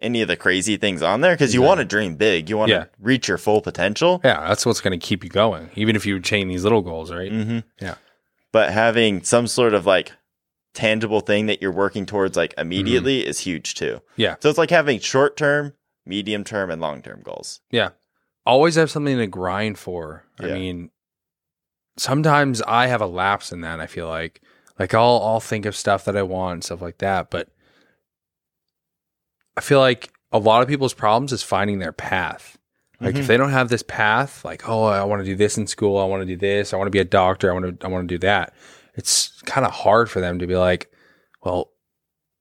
any 0.00 0.22
of 0.22 0.28
the 0.28 0.36
crazy 0.36 0.78
things 0.78 1.02
on 1.02 1.20
there 1.20 1.34
because 1.34 1.52
you 1.52 1.60
Yeah. 1.60 1.66
want 1.68 1.80
to 1.80 1.84
dream 1.84 2.14
big. 2.16 2.48
You 2.48 2.56
want 2.56 2.70
to 2.70 2.74
Yeah. 2.74 2.84
reach 2.98 3.28
your 3.28 3.36
full 3.36 3.60
potential. 3.60 4.20
Yeah, 4.24 4.48
that's 4.48 4.64
what's 4.64 4.80
going 4.80 4.98
to 4.98 5.06
keep 5.06 5.22
you 5.22 5.28
going, 5.28 5.68
even 5.74 5.94
if 5.96 6.06
you 6.06 6.18
chain 6.20 6.48
these 6.48 6.62
little 6.64 6.80
goals, 6.80 7.12
right? 7.12 7.30
Mm-hmm. 7.30 7.58
Yeah. 7.82 7.96
But 8.52 8.70
having 8.72 9.22
some 9.24 9.46
sort 9.46 9.74
of 9.74 9.84
like 9.84 10.12
tangible 10.72 11.20
thing 11.20 11.46
that 11.46 11.60
you're 11.60 11.72
working 11.72 12.06
towards 12.06 12.36
like 12.36 12.52
Mm-hmm. 12.52 12.60
immediately 12.62 13.26
is 13.26 13.40
huge 13.40 13.74
too. 13.74 14.00
Yeah. 14.16 14.36
So 14.40 14.48
it's 14.48 14.56
like 14.58 14.70
having 14.70 15.00
short 15.00 15.36
term, 15.36 15.74
medium 16.06 16.44
term, 16.44 16.70
and 16.70 16.80
long 16.80 17.02
term 17.02 17.20
goals. 17.22 17.60
Yeah. 17.70 17.90
Always 18.46 18.76
have 18.76 18.90
something 18.90 19.18
to 19.18 19.26
grind 19.26 19.78
for. 19.78 20.24
I 20.38 20.46
Yeah. 20.46 20.54
mean, 20.54 20.90
sometimes 22.00 22.62
I 22.62 22.86
have 22.86 23.00
a 23.00 23.06
lapse 23.06 23.52
in 23.52 23.60
that. 23.60 23.80
I 23.80 23.86
feel 23.86 24.08
like, 24.08 24.40
like 24.78 24.94
I'll 24.94 25.20
I'll 25.22 25.40
think 25.40 25.66
of 25.66 25.76
stuff 25.76 26.04
that 26.06 26.16
I 26.16 26.22
want 26.22 26.54
and 26.54 26.64
stuff 26.64 26.80
like 26.80 26.98
that, 26.98 27.30
but 27.30 27.48
I 29.56 29.60
feel 29.60 29.80
like 29.80 30.10
a 30.32 30.38
lot 30.38 30.62
of 30.62 30.68
people's 30.68 30.94
problems 30.94 31.32
is 31.32 31.42
finding 31.42 31.78
their 31.78 31.92
path. 31.92 32.56
Like 33.00 33.14
Mhm. 33.14 33.18
if 33.20 33.26
they 33.26 33.36
don't 33.36 33.50
have 33.50 33.68
this 33.68 33.82
path, 33.82 34.44
like 34.44 34.68
oh, 34.68 34.84
I 34.84 35.04
want 35.04 35.20
to 35.20 35.26
do 35.26 35.36
this 35.36 35.58
in 35.58 35.66
school, 35.66 35.98
I 35.98 36.04
want 36.04 36.22
to 36.22 36.26
do 36.26 36.36
this, 36.36 36.72
I 36.72 36.76
want 36.76 36.86
to 36.86 36.90
be 36.92 36.98
a 36.98 37.04
doctor, 37.04 37.50
I 37.50 37.54
want 37.54 37.80
to 37.80 37.86
I 37.86 37.90
want 37.90 38.08
to 38.08 38.14
do 38.14 38.18
that. 38.18 38.54
It's 38.94 39.40
kind 39.42 39.66
of 39.66 39.72
hard 39.72 40.10
for 40.10 40.20
them 40.20 40.38
to 40.38 40.46
be 40.46 40.56
like, 40.56 40.90
well, 41.42 41.70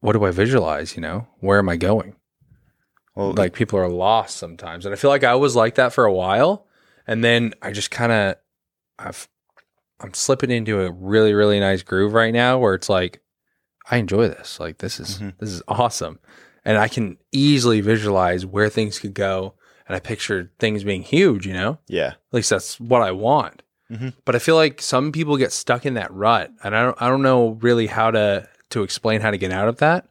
what 0.02 0.14
do 0.14 0.24
I 0.26 0.32
visualize? 0.32 0.96
You 0.96 1.02
know, 1.02 1.28
where 1.40 1.60
am 1.60 1.70
I 1.70 1.76
going? 1.78 2.16
Well, 3.16 3.34
like 3.34 3.54
people 3.54 3.78
are 3.80 3.90
lost 3.90 4.38
sometimes 4.38 4.86
and 4.86 4.94
i 4.94 4.96
feel 4.96 5.10
like 5.10 5.26
i 5.26 5.36
was 5.36 5.54
like 5.54 5.76
that 5.76 5.92
for 5.92 6.06
a 6.06 6.14
while 6.14 6.68
and 7.06 7.22
then 7.22 7.54
i 7.62 7.74
just 7.74 7.92
kind 7.92 8.14
of 8.14 8.36
i've 8.98 9.28
i'm 10.02 10.14
slipping 10.14 10.52
into 10.52 10.82
a 10.82 10.92
really 10.92 11.34
really 11.34 11.60
nice 11.60 11.82
groove 11.84 12.14
right 12.14 12.34
now 12.34 12.58
where 12.58 12.74
it's 12.74 12.90
like 12.90 13.22
i 13.92 13.98
enjoy 13.98 14.28
this 14.28 14.60
like 14.60 14.78
this 14.80 15.00
is 15.00 15.20
Mhm. 15.20 15.34
this 15.40 15.50
is 15.50 15.62
awesome 15.68 16.20
and 16.66 16.78
i 16.78 16.88
can 16.88 17.18
easily 17.32 17.82
visualize 17.82 18.46
where 18.46 18.70
things 18.70 19.00
could 19.00 19.14
go 19.14 19.54
and 19.88 19.96
i 19.96 20.00
picture 20.00 20.52
things 20.60 20.84
being 20.84 21.02
huge 21.04 21.46
you 21.48 21.54
know 21.54 21.80
yeah. 21.88 22.08
at 22.10 22.34
least 22.34 22.50
that's 22.50 22.80
what 22.80 23.02
i 23.02 23.12
want 23.12 23.62
Mhm. 23.92 24.14
but 24.26 24.36
i 24.36 24.40
feel 24.40 24.56
like 24.56 24.82
some 24.82 25.12
people 25.12 25.36
get 25.38 25.52
stuck 25.52 25.86
in 25.86 25.96
that 25.96 26.14
rut 26.14 26.52
and 26.64 26.76
i 26.76 26.82
don't 26.84 27.02
i 27.02 27.08
don't 27.10 27.22
know 27.24 27.58
really 27.62 27.88
how 27.88 28.12
to 28.12 28.48
to 28.70 28.84
explain 28.84 29.22
how 29.22 29.32
to 29.32 29.38
get 29.38 29.52
out 29.52 29.68
of 29.68 29.78
that 29.78 30.08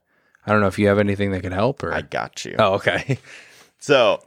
i 0.46 0.50
don't 0.52 0.60
know 0.60 0.66
if 0.66 0.78
you 0.78 0.88
have 0.88 0.98
anything 0.98 1.30
that 1.30 1.42
can 1.42 1.52
help 1.52 1.82
or 1.82 1.92
I 1.94 2.02
got 2.02 2.44
you. 2.44 2.56
oh 2.58 2.74
okay 2.74 3.18
So, 3.80 4.20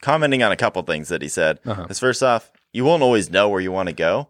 commenting 0.00 0.42
on 0.42 0.50
a 0.52 0.56
couple 0.56 0.82
things 0.82 1.08
that 1.08 1.22
he 1.22 1.28
said. 1.28 1.60
Uh-huh. 1.64 1.86
First 1.94 2.22
off, 2.24 2.50
you 2.72 2.84
won't 2.84 3.02
always 3.02 3.30
know 3.30 3.48
where 3.48 3.60
you 3.60 3.72
want 3.72 3.88
to 3.88 3.94
go, 3.94 4.28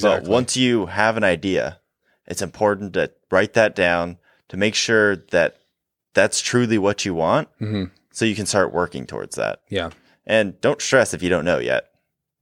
but 0.00 0.24
once 0.24 0.56
you 0.56 0.86
have 0.86 1.16
an 1.16 1.24
idea, 1.24 1.80
it's 2.26 2.42
important 2.42 2.94
to 2.94 3.12
write 3.30 3.54
that 3.54 3.74
down 3.76 4.18
to 4.48 4.56
make 4.56 4.74
sure 4.74 5.16
that 5.30 5.56
that's 6.14 6.40
truly 6.40 6.78
what 6.78 7.04
you 7.04 7.14
want, 7.14 7.48
hmm 7.58 7.84
so 8.12 8.24
you 8.24 8.34
can 8.34 8.46
start 8.46 8.72
working 8.72 9.04
towards 9.06 9.36
that. 9.36 9.60
Yeah. 9.68 9.90
And 10.24 10.58
don't 10.62 10.80
stress 10.80 11.12
if 11.12 11.22
you 11.22 11.28
don't 11.28 11.44
know 11.44 11.58
yet. 11.58 11.90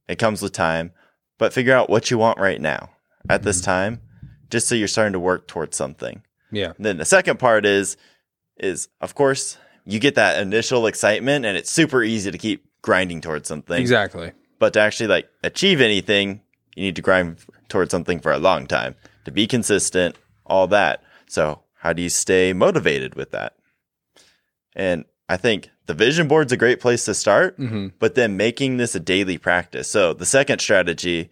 It 0.07 0.17
comes 0.17 0.41
with 0.41 0.53
time, 0.53 0.93
but 1.37 1.51
figure 1.51 1.75
out 1.75 1.89
what 1.89 2.09
you 2.09 2.17
want 2.17 2.39
right 2.39 2.61
now 2.61 2.91
at 3.29 3.43
this 3.43 3.57
Mm-hmm. 3.59 3.65
time, 3.65 4.01
just 4.49 4.69
so 4.69 4.75
you're 4.75 4.87
starting 4.87 5.11
to 5.11 5.19
work 5.19 5.47
towards 5.49 5.75
something. 5.75 6.21
Yeah. 6.49 6.71
And 6.77 6.85
then 6.85 6.95
the 6.97 7.03
second 7.03 7.39
part 7.39 7.65
is, 7.65 7.97
is 8.57 8.87
of 9.01 9.15
course 9.15 9.57
you 9.83 9.99
get 9.99 10.15
that 10.15 10.41
initial 10.41 10.87
excitement, 10.87 11.43
and 11.45 11.57
it's 11.57 11.69
super 11.69 12.01
easy 12.03 12.31
to 12.31 12.37
keep 12.37 12.65
grinding 12.81 13.19
towards 13.19 13.49
something. 13.49 13.77
Exactly. 13.81 14.31
But 14.65 14.73
to 14.73 14.79
actually 14.79 15.05
like 15.05 15.29
achieve 15.43 15.79
anything, 15.79 16.41
you 16.75 16.81
need 16.81 16.95
to 16.95 17.03
grind 17.03 17.37
towards 17.69 17.91
something 17.91 18.19
for 18.19 18.31
a 18.31 18.39
long 18.39 18.65
time 18.65 18.95
to 19.25 19.31
be 19.31 19.45
consistent, 19.45 20.15
all 20.43 20.65
that. 20.65 21.03
So 21.27 21.61
how 21.75 21.93
do 21.93 22.01
you 22.01 22.09
stay 22.09 22.51
motivated 22.51 23.13
with 23.13 23.29
that? 23.29 23.53
And 24.75 25.05
I 25.29 25.37
think 25.37 25.69
the 25.85 25.93
vision 25.93 26.27
board's 26.27 26.51
a 26.51 26.57
great 26.57 26.79
place 26.79 27.05
to 27.05 27.13
start 27.13 27.57
hmm 27.57 27.89
but 27.99 28.15
then 28.15 28.37
making 28.37 28.77
this 28.77 28.95
a 28.95 28.99
daily 28.99 29.37
practice. 29.37 29.87
So 29.87 30.13
the 30.13 30.25
second 30.25 30.61
strategy 30.61 31.29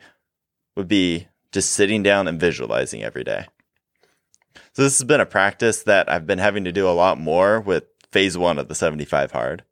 would 0.76 0.88
be 0.88 1.28
just 1.52 1.72
sitting 1.72 2.04
down 2.04 2.28
and 2.28 2.40
visualizing 2.40 3.02
every 3.02 3.24
day. 3.24 3.48
So 4.74 4.84
this 4.84 5.00
has 5.00 5.08
been 5.08 5.22
a 5.22 5.26
practice 5.26 5.82
that 5.82 6.08
I've 6.08 6.28
been 6.28 6.38
having 6.38 6.66
to 6.66 6.72
do 6.72 6.88
a 6.88 6.94
lot 6.94 7.20
more 7.20 7.60
with 7.60 7.86
phase 8.12 8.38
one 8.38 8.60
of 8.60 8.68
the 8.68 8.76
75 8.76 9.32
hard 9.32 9.64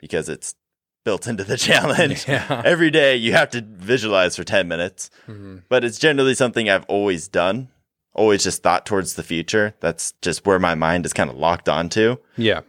because 0.00 0.28
it's 0.28 0.56
built 1.04 1.26
into 1.26 1.44
the 1.44 1.56
challenge. 1.68 2.24
Yeah. 2.28 2.62
Every 2.64 2.90
day 2.90 3.16
you 3.16 3.32
have 3.32 3.50
to 3.50 3.60
visualize 3.62 4.36
for 4.36 4.44
10 4.44 4.68
minutes, 4.68 5.10
hmm 5.26 5.58
but 5.68 5.84
it's 5.84 5.98
generally 5.98 6.34
something 6.34 6.68
I've 6.70 6.84
always 6.86 7.28
done, 7.28 7.68
always 8.14 8.42
just 8.44 8.62
thought 8.62 8.86
towards 8.86 9.14
the 9.14 9.22
future. 9.22 9.74
That's 9.80 10.12
just 10.22 10.46
where 10.46 10.58
my 10.58 10.74
mind 10.74 11.06
is 11.06 11.12
kind 11.12 11.30
of 11.30 11.36
locked 11.36 11.68
onto. 11.68 12.16
Yeah. 12.36 12.60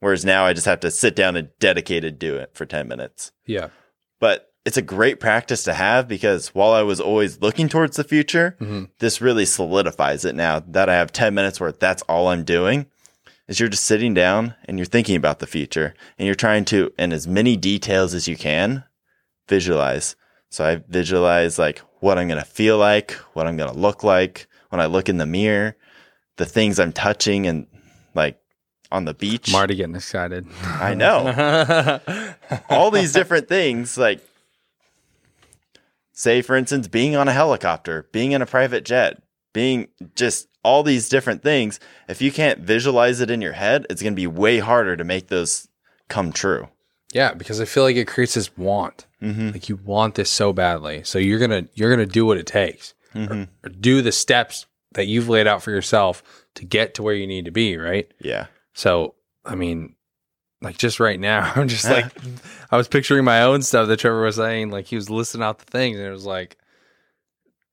Whereas 0.00 0.24
now 0.24 0.44
I 0.44 0.52
just 0.52 0.66
have 0.66 0.80
to 0.80 0.90
sit 0.90 1.16
down 1.16 1.36
and 1.36 1.48
dedicated 1.58 2.18
do 2.18 2.36
it 2.36 2.50
for 2.54 2.66
10 2.66 2.86
minutes. 2.88 3.32
Yeah. 3.46 3.68
But 4.20 4.52
it's 4.64 4.76
a 4.76 4.82
great 4.82 5.20
practice 5.20 5.62
to 5.64 5.74
have 5.74 6.08
because 6.08 6.48
while 6.48 6.72
I 6.72 6.82
was 6.82 7.00
always 7.00 7.40
looking 7.40 7.68
towards 7.68 7.96
the 7.96 8.04
future, 8.04 8.56
hmm 8.58 8.84
this 8.98 9.20
really 9.20 9.46
solidifies 9.46 10.24
it 10.24 10.34
now 10.34 10.60
that 10.60 10.88
I 10.88 10.94
have 10.94 11.12
10 11.12 11.34
minutes 11.34 11.60
where 11.60 11.72
that's 11.72 12.02
all 12.02 12.28
I'm 12.28 12.44
doing 12.44 12.86
is 13.48 13.60
you're 13.60 13.68
just 13.68 13.84
sitting 13.84 14.14
down 14.14 14.54
and 14.64 14.78
you're 14.78 14.86
thinking 14.86 15.16
about 15.16 15.38
the 15.38 15.46
future 15.46 15.94
and 16.18 16.26
you're 16.26 16.34
trying 16.34 16.64
to 16.66 16.92
in 16.98 17.12
as 17.12 17.26
many 17.26 17.56
details 17.56 18.14
as 18.14 18.26
you 18.26 18.36
can 18.36 18.84
visualize. 19.48 20.16
So 20.50 20.64
I 20.64 20.82
visualize 20.88 21.58
like 21.58 21.80
what 22.00 22.18
I'm 22.18 22.28
going 22.28 22.40
to 22.40 22.46
feel 22.46 22.78
like, 22.78 23.12
what 23.34 23.46
I'm 23.46 23.56
going 23.56 23.72
to 23.72 23.78
look 23.78 24.02
like 24.02 24.48
when 24.70 24.80
I 24.80 24.86
look 24.86 25.08
in 25.08 25.18
the 25.18 25.26
mirror, 25.26 25.76
the 26.36 26.46
things 26.46 26.78
I'm 26.78 26.92
touching 26.92 27.46
and 27.46 27.66
like 28.14 28.40
on 28.90 29.04
the 29.04 29.14
beach. 29.14 29.48
I'm 29.48 29.56
already 29.56 29.76
getting 29.76 29.94
excited. 29.94 30.46
I 30.62 30.94
know. 30.94 32.00
all 32.70 32.90
these 32.90 33.12
different 33.12 33.48
things 33.48 33.96
like 33.96 34.20
say 36.12 36.40
for 36.40 36.56
instance 36.56 36.88
being 36.88 37.14
on 37.14 37.28
a 37.28 37.32
helicopter 37.32 38.08
being 38.10 38.32
in 38.32 38.40
a 38.40 38.46
private 38.46 38.86
jet 38.86 39.22
being 39.52 39.86
just 40.14 40.48
all 40.66 40.82
these 40.82 41.08
different 41.08 41.42
things 41.42 41.78
if 42.08 42.20
you 42.20 42.30
can't 42.32 42.60
visualize 42.60 43.20
it 43.20 43.30
in 43.30 43.40
your 43.40 43.52
head 43.52 43.86
it's 43.88 44.02
going 44.02 44.12
to 44.12 44.22
be 44.24 44.26
way 44.26 44.58
harder 44.58 44.96
to 44.96 45.04
make 45.04 45.28
those 45.28 45.68
come 46.08 46.32
true 46.32 46.68
yeah, 47.12 47.32
because 47.32 47.60
I 47.60 47.64
feel 47.66 47.84
like 47.84 47.96
it 47.96 48.08
creates 48.08 48.34
this 48.34 48.54
want. 48.58 49.06
mm-hmm. 49.22 49.50
Like 49.50 49.68
you 49.70 49.76
want 49.76 50.16
this 50.16 50.28
so 50.28 50.52
badly, 50.52 51.02
so 51.04 51.18
you're 51.18 51.38
gonna 51.38 51.66
you're 51.72 51.88
gonna 51.88 52.04
do 52.04 52.26
what 52.26 52.36
it 52.36 52.46
takes, 52.46 52.94
Mm-hmm. 53.14 53.44
or 53.64 53.70
do 53.70 54.02
the 54.02 54.12
steps 54.12 54.66
that 54.92 55.06
you've 55.06 55.28
laid 55.28 55.46
out 55.46 55.62
for 55.62 55.70
yourself 55.70 56.22
to 56.56 56.64
get 56.66 56.94
to 56.94 57.02
where 57.02 57.14
you 57.14 57.26
need 57.26 57.46
to 57.46 57.50
be. 57.50 57.78
Right. 57.78 58.12
yeah 58.20 58.46
So, 58.74 59.14
I 59.44 59.54
mean, 59.54 59.94
like 60.60 60.76
just 60.76 61.00
right 61.00 61.18
now, 61.18 61.50
I'm 61.56 61.68
just 61.68 61.88
like, 61.96 62.12
I 62.70 62.76
was 62.76 62.88
picturing 62.88 63.24
my 63.24 63.42
own 63.42 63.62
stuff 63.62 63.88
that 63.88 64.00
Trevor 64.00 64.22
was 64.22 64.36
saying. 64.36 64.70
Like 64.70 64.86
he 64.86 64.96
was 64.96 65.08
listing 65.08 65.42
out 65.42 65.58
the 65.60 65.70
things, 65.70 65.96
and 65.98 66.06
it 66.06 66.10
was 66.10 66.26
like, 66.26 66.58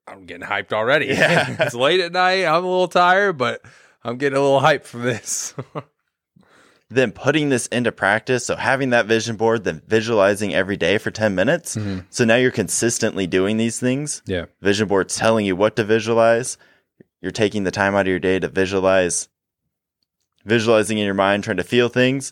I'm 0.07 0.25
getting 0.25 0.45
hyped 0.47 0.73
already. 0.73 1.07
Yeah. 1.07 1.55
it's 1.65 1.75
late 1.75 1.99
at 2.01 2.11
night. 2.11 2.45
I'm 2.45 2.63
a 2.63 2.67
little 2.69 2.87
tired, 2.87 3.37
but 3.37 3.61
I'm 4.03 4.17
getting 4.17 4.37
a 4.37 4.41
little 4.41 4.61
hyped 4.61 4.83
from 4.83 5.03
this. 5.03 5.53
then 6.89 7.11
putting 7.11 7.49
this 7.49 7.65
into 7.67 7.91
practice 7.91 8.45
so 8.45 8.55
having 8.55 8.91
that 8.91 9.07
vision 9.07 9.35
board 9.35 9.63
then 9.63 9.81
visualizing 9.87 10.53
every 10.53 10.77
day 10.77 10.99
for 10.99 11.09
10 11.09 11.33
minutes 11.33 11.75
Mhm. 11.75 12.05
so 12.11 12.23
now 12.23 12.35
you're 12.35 12.51
consistently 12.51 13.25
doing 13.25 13.57
these 13.57 13.79
things 13.79 14.21
Yeah. 14.27 14.45
vision 14.61 14.87
board's 14.87 15.15
telling 15.15 15.43
you 15.47 15.55
what 15.55 15.75
to 15.77 15.83
visualize 15.83 16.55
you're 17.19 17.31
taking 17.31 17.63
the 17.63 17.71
time 17.71 17.95
out 17.95 18.01
of 18.01 18.07
your 18.07 18.19
day 18.19 18.37
to 18.37 18.47
visualize 18.47 19.27
visualizing 20.45 20.99
in 20.99 21.05
your 21.05 21.15
mind 21.15 21.43
trying 21.43 21.57
to 21.57 21.63
feel 21.63 21.89
things 21.89 22.31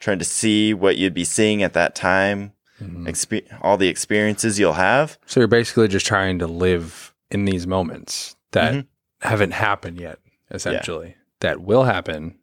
trying 0.00 0.18
to 0.18 0.24
see 0.24 0.74
what 0.74 0.96
you'd 0.96 1.14
be 1.14 1.24
seeing 1.24 1.62
at 1.62 1.74
that 1.74 1.94
time 1.94 2.54
Mhm. 2.82 3.06
expe- 3.08 3.58
all 3.62 3.76
the 3.76 3.88
experiences 3.88 4.58
you'll 4.58 4.72
have 4.74 5.18
So 5.26 5.40
you're 5.40 5.46
basically 5.48 5.88
just 5.88 6.06
trying 6.06 6.38
to 6.40 6.46
live 6.46 7.12
in 7.30 7.44
these 7.44 7.66
moments 7.66 8.36
that 8.52 8.74
Mhm. 8.74 8.86
haven't 9.20 9.52
happened 9.52 10.00
yet, 10.00 10.18
essentially, 10.50 11.16
that 11.40 11.60
will 11.62 11.84
happen. 11.84 12.38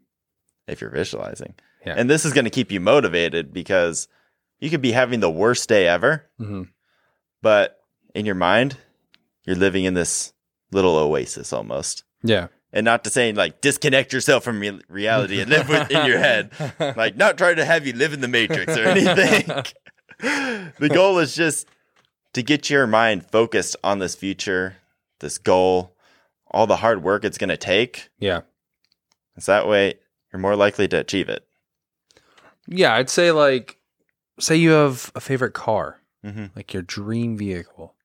if 0.67 0.81
you're 0.81 0.91
visualizing 0.91 1.55
Yeah. 1.83 1.95
and 1.97 2.07
this 2.09 2.25
is 2.25 2.31
going 2.33 2.45
to 2.45 2.51
keep 2.51 2.71
you 2.71 2.79
motivated 2.79 3.51
because 3.51 4.07
you 4.59 4.69
could 4.69 4.81
be 4.83 4.91
having 4.91 5.19
the 5.19 5.31
worst 5.31 5.67
day 5.67 5.87
ever 5.87 6.25
hmm 6.37 6.63
but 7.41 7.79
in 8.13 8.25
your 8.25 8.35
mind 8.35 8.77
you're 9.45 9.55
living 9.55 9.85
in 9.85 9.95
this 9.95 10.31
little 10.71 10.95
oasis 10.95 11.51
almost. 11.51 12.03
Yeah. 12.21 12.47
And 12.71 12.85
not 12.85 13.03
to 13.05 13.09
say 13.09 13.31
like 13.33 13.61
disconnect 13.61 14.13
yourself 14.13 14.43
from 14.43 14.59
re- 14.59 14.79
reality 14.87 15.39
and 15.41 15.49
live 15.49 15.67
within 15.69 16.05
your 16.05 16.19
head. 16.19 16.51
Like 16.95 17.15
not 17.17 17.35
trying 17.39 17.55
to 17.55 17.65
have 17.65 17.87
you 17.87 17.93
live 17.93 18.13
in 18.13 18.21
the 18.21 18.27
matrix 18.27 18.77
or 18.77 18.83
anything. 18.83 19.49
the 20.19 20.89
goal 20.91 21.19
is 21.19 21.35
just 21.35 21.67
to 22.33 22.43
get 22.43 22.69
your 22.69 22.87
mind 22.87 23.25
focused 23.25 23.75
on 23.83 23.99
this 23.99 24.15
future, 24.15 24.77
this 25.19 25.37
goal, 25.37 25.95
all 26.51 26.67
the 26.67 26.77
hard 26.77 27.03
work 27.03 27.23
it's 27.23 27.37
going 27.37 27.49
to 27.49 27.57
take. 27.57 28.09
Yeah. 28.19 28.41
It's 29.35 29.45
that 29.45 29.67
way 29.67 29.95
you're 30.31 30.39
more 30.39 30.55
likely 30.55 30.87
to 30.89 30.99
achieve 30.99 31.29
it. 31.29 31.45
Yeah, 32.67 32.93
I'd 32.93 33.09
say 33.09 33.31
like 33.31 33.77
say 34.39 34.55
you 34.55 34.71
have 34.71 35.11
a 35.15 35.19
favorite 35.19 35.53
car, 35.53 35.99
hmm 36.23 36.47
like 36.55 36.73
your 36.73 36.83
dream 36.83 37.37
vehicle. 37.37 37.95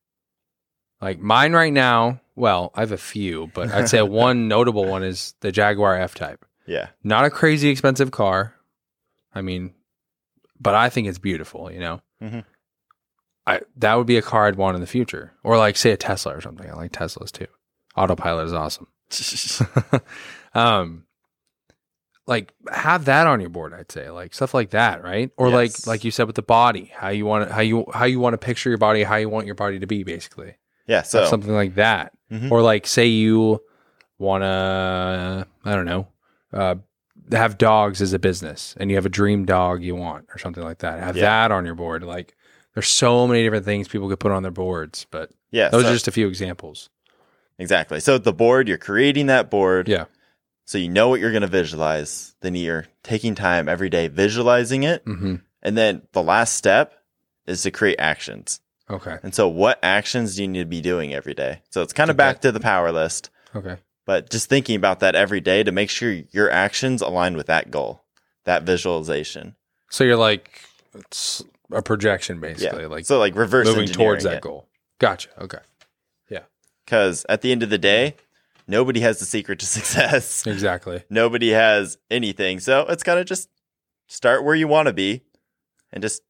Like 1.00 1.18
mine 1.18 1.52
right 1.52 1.72
now, 1.72 2.20
well, 2.34 2.70
I 2.74 2.80
have 2.80 2.92
a 2.92 2.96
few, 2.96 3.50
but 3.52 3.70
I'd 3.70 3.88
say 3.88 4.00
one 4.02 4.48
notable 4.48 4.86
one 4.86 5.02
is 5.02 5.34
the 5.40 5.52
Jaguar 5.52 5.98
F 5.98 6.14
Type. 6.14 6.44
Yeah. 6.66 6.88
Not 7.02 7.26
a 7.26 7.30
crazy 7.30 7.68
expensive 7.68 8.10
car. 8.10 8.54
I 9.34 9.42
mean, 9.42 9.74
but 10.60 10.74
I 10.74 10.88
think 10.90 11.08
it's 11.08 11.18
beautiful, 11.18 11.70
you 11.70 11.80
know. 11.80 12.00
Mhm. 12.22 12.44
I 13.46 13.60
that 13.76 13.94
would 13.94 14.06
be 14.06 14.16
a 14.16 14.22
car 14.22 14.46
I'd 14.46 14.56
want 14.56 14.74
in 14.74 14.80
the 14.80 14.86
future. 14.86 15.32
Or 15.42 15.56
like 15.58 15.76
say 15.76 15.90
a 15.92 15.96
Tesla 15.96 16.36
or 16.36 16.40
something. 16.40 16.68
I 16.68 16.74
like 16.74 16.92
Teslas 16.92 17.30
too. 17.30 17.46
Autopilot 17.96 18.46
is 18.46 18.52
awesome. 18.52 18.86
um 20.54 21.04
like 22.26 22.52
have 22.72 23.04
that 23.04 23.26
on 23.26 23.38
your 23.40 23.50
board 23.50 23.74
i'd 23.74 23.92
say 23.92 24.08
like 24.08 24.32
stuff 24.32 24.54
like 24.54 24.70
that 24.70 25.02
right 25.04 25.30
or 25.36 25.48
Yes. 25.50 25.54
like 25.54 25.86
like 25.86 26.04
you 26.04 26.10
said 26.10 26.26
with 26.26 26.36
the 26.36 26.42
body 26.42 26.90
how 26.94 27.08
you 27.10 27.26
want 27.26 27.46
to 27.48 27.54
how 27.54 27.60
you 27.60 27.84
how 27.92 28.06
you 28.06 28.18
want 28.18 28.32
to 28.32 28.38
picture 28.38 28.70
your 28.70 28.78
body 28.78 29.02
how 29.02 29.16
you 29.16 29.28
want 29.28 29.44
your 29.46 29.54
body 29.54 29.78
to 29.78 29.86
be 29.86 30.02
basically 30.04 30.56
yeah. 30.86 31.00
So 31.02 31.20
Have 31.20 31.28
something 31.28 31.52
like 31.52 31.74
that 31.76 32.12
Mhm. 32.32 32.50
or 32.50 32.62
like 32.62 32.86
say 32.86 33.06
you 33.06 33.62
want 34.18 34.42
to 34.42 35.46
i 35.66 35.74
don't 35.74 35.84
know 35.84 36.08
uh 36.52 36.76
have 37.32 37.56
dogs 37.58 38.02
as 38.02 38.12
a 38.12 38.18
business 38.18 38.74
and 38.78 38.90
you 38.90 38.96
have 38.96 39.06
a 39.06 39.10
dream 39.10 39.44
dog 39.44 39.82
you 39.82 39.94
want 39.94 40.26
or 40.34 40.38
something 40.38 40.62
like 40.62 40.78
that 40.78 40.98
have 41.00 41.16
Yeah. 41.16 41.22
that 41.48 41.52
on 41.52 41.64
your 41.64 41.74
board 41.74 42.02
like 42.02 42.36
there's 42.74 42.88
so 42.88 43.26
many 43.26 43.42
different 43.42 43.64
things 43.64 43.88
people 43.88 44.08
could 44.08 44.20
put 44.20 44.32
on 44.32 44.42
their 44.42 44.52
boards 44.52 45.06
but 45.10 45.30
yeah, 45.50 45.68
those 45.70 45.82
so- 45.84 45.88
are 45.88 45.92
just 45.92 46.08
a 46.08 46.12
few 46.12 46.26
examples 46.28 46.90
exactly. 47.58 48.00
So 48.00 48.18
the 48.18 48.32
board, 48.32 48.66
you're 48.68 48.78
creating 48.78 49.26
that 49.26 49.50
board. 49.50 49.88
yeah 49.88 50.06
So 50.64 50.78
you 50.78 50.88
know 50.88 51.08
what 51.08 51.20
you're 51.20 51.30
going 51.30 51.42
to 51.42 51.46
visualize. 51.46 52.34
Then 52.40 52.54
you're 52.56 52.86
taking 53.02 53.34
time 53.34 53.68
every 53.68 53.88
day 53.90 54.08
visualizing 54.08 54.82
it. 54.82 55.02
hmm 55.04 55.36
And 55.62 55.76
then 55.78 56.02
the 56.12 56.22
last 56.22 56.54
step 56.56 56.92
is 57.46 57.62
to 57.62 57.70
create 57.70 57.96
actions. 58.00 58.60
okay 58.90 59.18
And 59.22 59.32
so 59.34 59.46
what 59.48 59.78
actions 59.82 60.34
do 60.36 60.42
you 60.42 60.48
need 60.48 60.60
to 60.60 60.64
be 60.66 60.80
doing 60.80 61.14
every 61.14 61.34
day? 61.34 61.62
So 61.70 61.80
it's 61.82 61.92
kind 61.92 62.10
of 62.10 62.14
Okay. 62.16 62.24
back 62.26 62.40
to 62.40 62.50
the 62.52 62.60
power 62.60 62.90
list, 62.92 63.30
okay 63.54 63.76
but 64.04 64.30
just 64.30 64.48
thinking 64.48 64.76
about 64.76 65.00
that 65.00 65.14
every 65.14 65.40
day 65.40 65.62
to 65.62 65.72
make 65.72 65.90
sure 65.90 66.12
your 66.30 66.50
actions 66.50 67.00
align 67.00 67.36
with 67.36 67.46
that 67.46 67.70
goal, 67.70 68.04
that 68.44 68.64
visualization. 68.64 69.56
So 69.90 70.04
you're 70.04 70.16
like 70.16 70.60
it's 70.94 71.42
a 71.72 71.82
projection 71.82 72.40
basically, 72.40 72.82
yeah. 72.82 72.88
like 72.88 73.06
so 73.06 73.18
like 73.18 73.34
reverse 73.34 73.66
moving 73.66 73.88
towards 73.88 74.24
that 74.24 74.34
it. 74.34 74.42
goal. 74.42 74.68
Gotcha. 74.98 75.28
Okay. 75.40 75.58
Yeah. 76.28 76.42
Because 76.84 77.24
at 77.28 77.40
the 77.40 77.52
end 77.52 77.62
of 77.62 77.70
the 77.70 77.78
day, 77.78 78.16
nobody 78.66 79.00
has 79.00 79.18
the 79.18 79.24
secret 79.26 79.58
to 79.60 79.66
success. 79.78 80.46
Exactly. 80.46 81.04
nobody 81.10 81.50
has 81.50 81.98
anything. 82.10 82.60
So 82.60 82.86
it's 82.88 83.02
got 83.02 83.16
to 83.16 83.24
just 83.24 83.48
start 84.06 84.44
where 84.44 84.54
you 84.54 84.68
want 84.68 84.86
to 84.86 84.92
be 84.92 85.22
and 85.92 86.02
just 86.02 86.22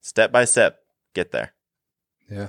step 0.00 0.32
by 0.32 0.44
step 0.44 0.80
get 1.14 1.30
there. 1.30 1.52
Yeah. 2.30 2.48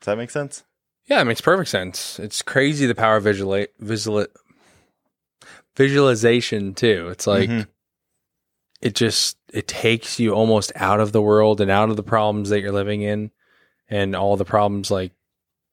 Does 0.00 0.06
that 0.06 0.18
make 0.18 0.30
sense? 0.30 0.64
Yeah, 1.08 1.20
it 1.20 1.24
makes 1.24 1.40
perfect 1.40 1.70
sense. 1.70 2.18
It's 2.18 2.42
crazy 2.42 2.86
the 2.86 2.94
power 2.94 3.16
of 3.16 3.24
visual 3.24 3.64
visual 3.80 4.26
visualization 5.76 6.74
too. 6.74 7.08
It's 7.10 7.26
like 7.26 7.48
Mhm. 7.48 7.66
it 8.80 8.94
just 8.94 9.36
it 9.52 9.66
takes 9.66 10.20
you 10.20 10.32
almost 10.32 10.72
out 10.76 11.00
of 11.00 11.12
the 11.12 11.22
world 11.22 11.60
and 11.60 11.70
out 11.70 11.88
of 11.90 11.96
the 11.96 12.02
problems 12.02 12.50
that 12.50 12.60
you're 12.60 12.72
living 12.72 13.00
in 13.02 13.30
and 13.88 14.14
all 14.14 14.36
the 14.36 14.44
problems 14.44 14.90
like 14.90 15.12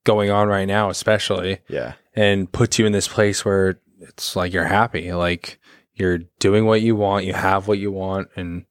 going 0.05 0.29
on 0.29 0.47
right 0.47 0.65
now 0.67 0.89
especially 0.89 1.59
Yeah. 1.67 1.93
and 2.15 2.51
puts 2.51 2.79
you 2.79 2.85
in 2.85 2.93
this 2.93 3.07
place 3.07 3.43
where 3.43 3.79
it's 3.99 4.35
like 4.35 4.53
you're 4.53 4.63
happy 4.65 5.11
like 5.13 5.59
you're 5.93 6.19
doing 6.39 6.65
what 6.65 6.81
you 6.81 6.95
want 6.95 7.25
you 7.25 7.33
have 7.33 7.67
what 7.67 7.79
you 7.79 7.91
want 7.91 8.29
and 8.35 8.65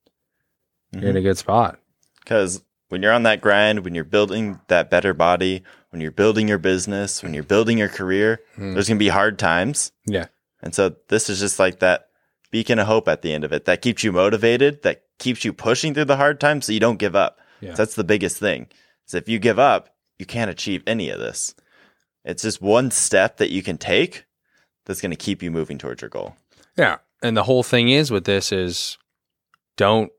you're 0.92 1.11
in 1.11 1.16
a 1.16 1.20
good 1.20 1.37
spot 1.38 1.79
Because 2.20 2.62
when 2.94 3.02
you're 3.02 3.12
on 3.12 3.24
that 3.24 3.40
grind, 3.40 3.85
when 3.85 3.94
you're 3.94 4.04
building 4.04 4.61
that 4.68 4.88
better 4.88 5.12
body, 5.12 5.64
when 5.90 6.00
you're 6.00 6.12
building 6.12 6.46
your 6.46 6.59
business, 6.59 7.22
when 7.24 7.35
you're 7.35 7.42
building 7.42 7.76
your 7.76 7.88
career, 7.88 8.40
Mm. 8.57 8.72
there's 8.74 8.87
going 8.88 8.98
to 8.98 9.04
be 9.04 9.09
hard 9.09 9.37
times. 9.38 9.90
yeah 10.07 10.26
And 10.62 10.72
so 10.74 10.94
this 11.09 11.28
is 11.28 11.40
just 11.40 11.59
like 11.59 11.80
that 11.80 12.09
beacon 12.52 12.78
of 12.78 12.87
hope 12.87 13.09
at 13.09 13.22
the 13.22 13.33
end 13.35 13.42
of 13.42 13.52
it 13.52 13.64
that 13.64 13.83
keeps 13.83 14.04
you 14.04 14.12
motivated, 14.12 14.83
that 14.85 15.02
keeps 15.18 15.44
you 15.44 15.52
pushing 15.52 15.92
through 15.92 16.04
the 16.04 16.16
hard 16.16 16.38
times 16.38 16.66
so 16.66 16.72
you 16.72 16.78
don't 16.80 16.98
give 17.00 17.16
up. 17.16 17.38
Yeah. 17.61 17.70
So 17.74 17.83
that's 17.83 17.96
the 17.96 18.04
biggest 18.04 18.38
thing. 18.38 18.68
So 19.07 19.16
if 19.16 19.28
you 19.28 19.38
give 19.40 19.59
up, 19.59 19.88
you 20.20 20.24
can't 20.26 20.50
achieve 20.50 20.83
any 20.87 21.11
of 21.11 21.18
this. 21.18 21.54
It's 22.24 22.42
just 22.42 22.62
one 22.62 22.90
step 22.92 23.38
that 23.38 23.50
you 23.50 23.62
can 23.62 23.76
take 23.76 24.24
that's 24.87 25.00
going 25.00 25.11
to 25.11 25.16
keep 25.16 25.42
you 25.42 25.50
moving 25.50 25.78
towards 25.78 26.00
your 26.00 26.09
goal. 26.11 26.37
Yeah. 26.76 26.98
And 27.22 27.37
the 27.37 27.42
whole 27.42 27.64
thing 27.64 27.88
is 27.88 28.11
with 28.12 28.24
this 28.24 28.52
is 28.52 28.98
don't 29.76 30.12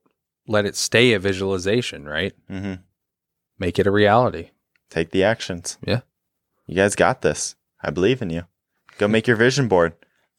let 0.48 0.66
it 0.66 0.76
stay 0.76 1.14
a 1.14 1.20
visualization, 1.20 2.06
right? 2.06 2.34
Mm-hmm. 2.50 2.76
Make 3.60 3.80
it 3.80 3.88
a 3.88 3.92
reality. 3.92 4.50
Take 4.90 5.12
the 5.12 5.24
actions. 5.24 5.78
Yeah. 5.86 6.02
You 6.68 6.76
guys 6.76 6.96
got 6.96 7.22
this. 7.22 7.56
I 7.82 7.90
believe 7.92 8.22
in 8.22 8.30
you. 8.30 8.44
Go 8.98 9.08
make 9.08 9.28
your 9.28 9.38
vision 9.38 9.68
board. 9.68 9.94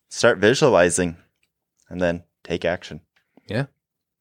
Start 0.09 0.39
visualizing 0.39 1.17
and 1.89 2.01
then 2.01 2.25
take 2.43 2.65
action. 2.65 3.01
Yeah. 3.47 3.67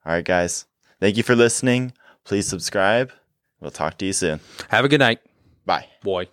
All 0.06 0.14
right, 0.14 0.26
guys. 0.26 0.66
Thank 1.00 1.18
you 1.18 1.24
for 1.24 1.36
listening. 1.36 1.94
Please 2.24 2.48
subscribe. 2.48 3.12
We'll 3.60 3.72
talk 3.72 3.98
to 4.00 4.06
you 4.06 4.14
soon. 4.14 4.40
Have 4.70 4.86
a 4.86 4.90
good 4.90 5.00
night, 5.00 5.20
Bye. 5.66 5.88
boy. 6.04 6.28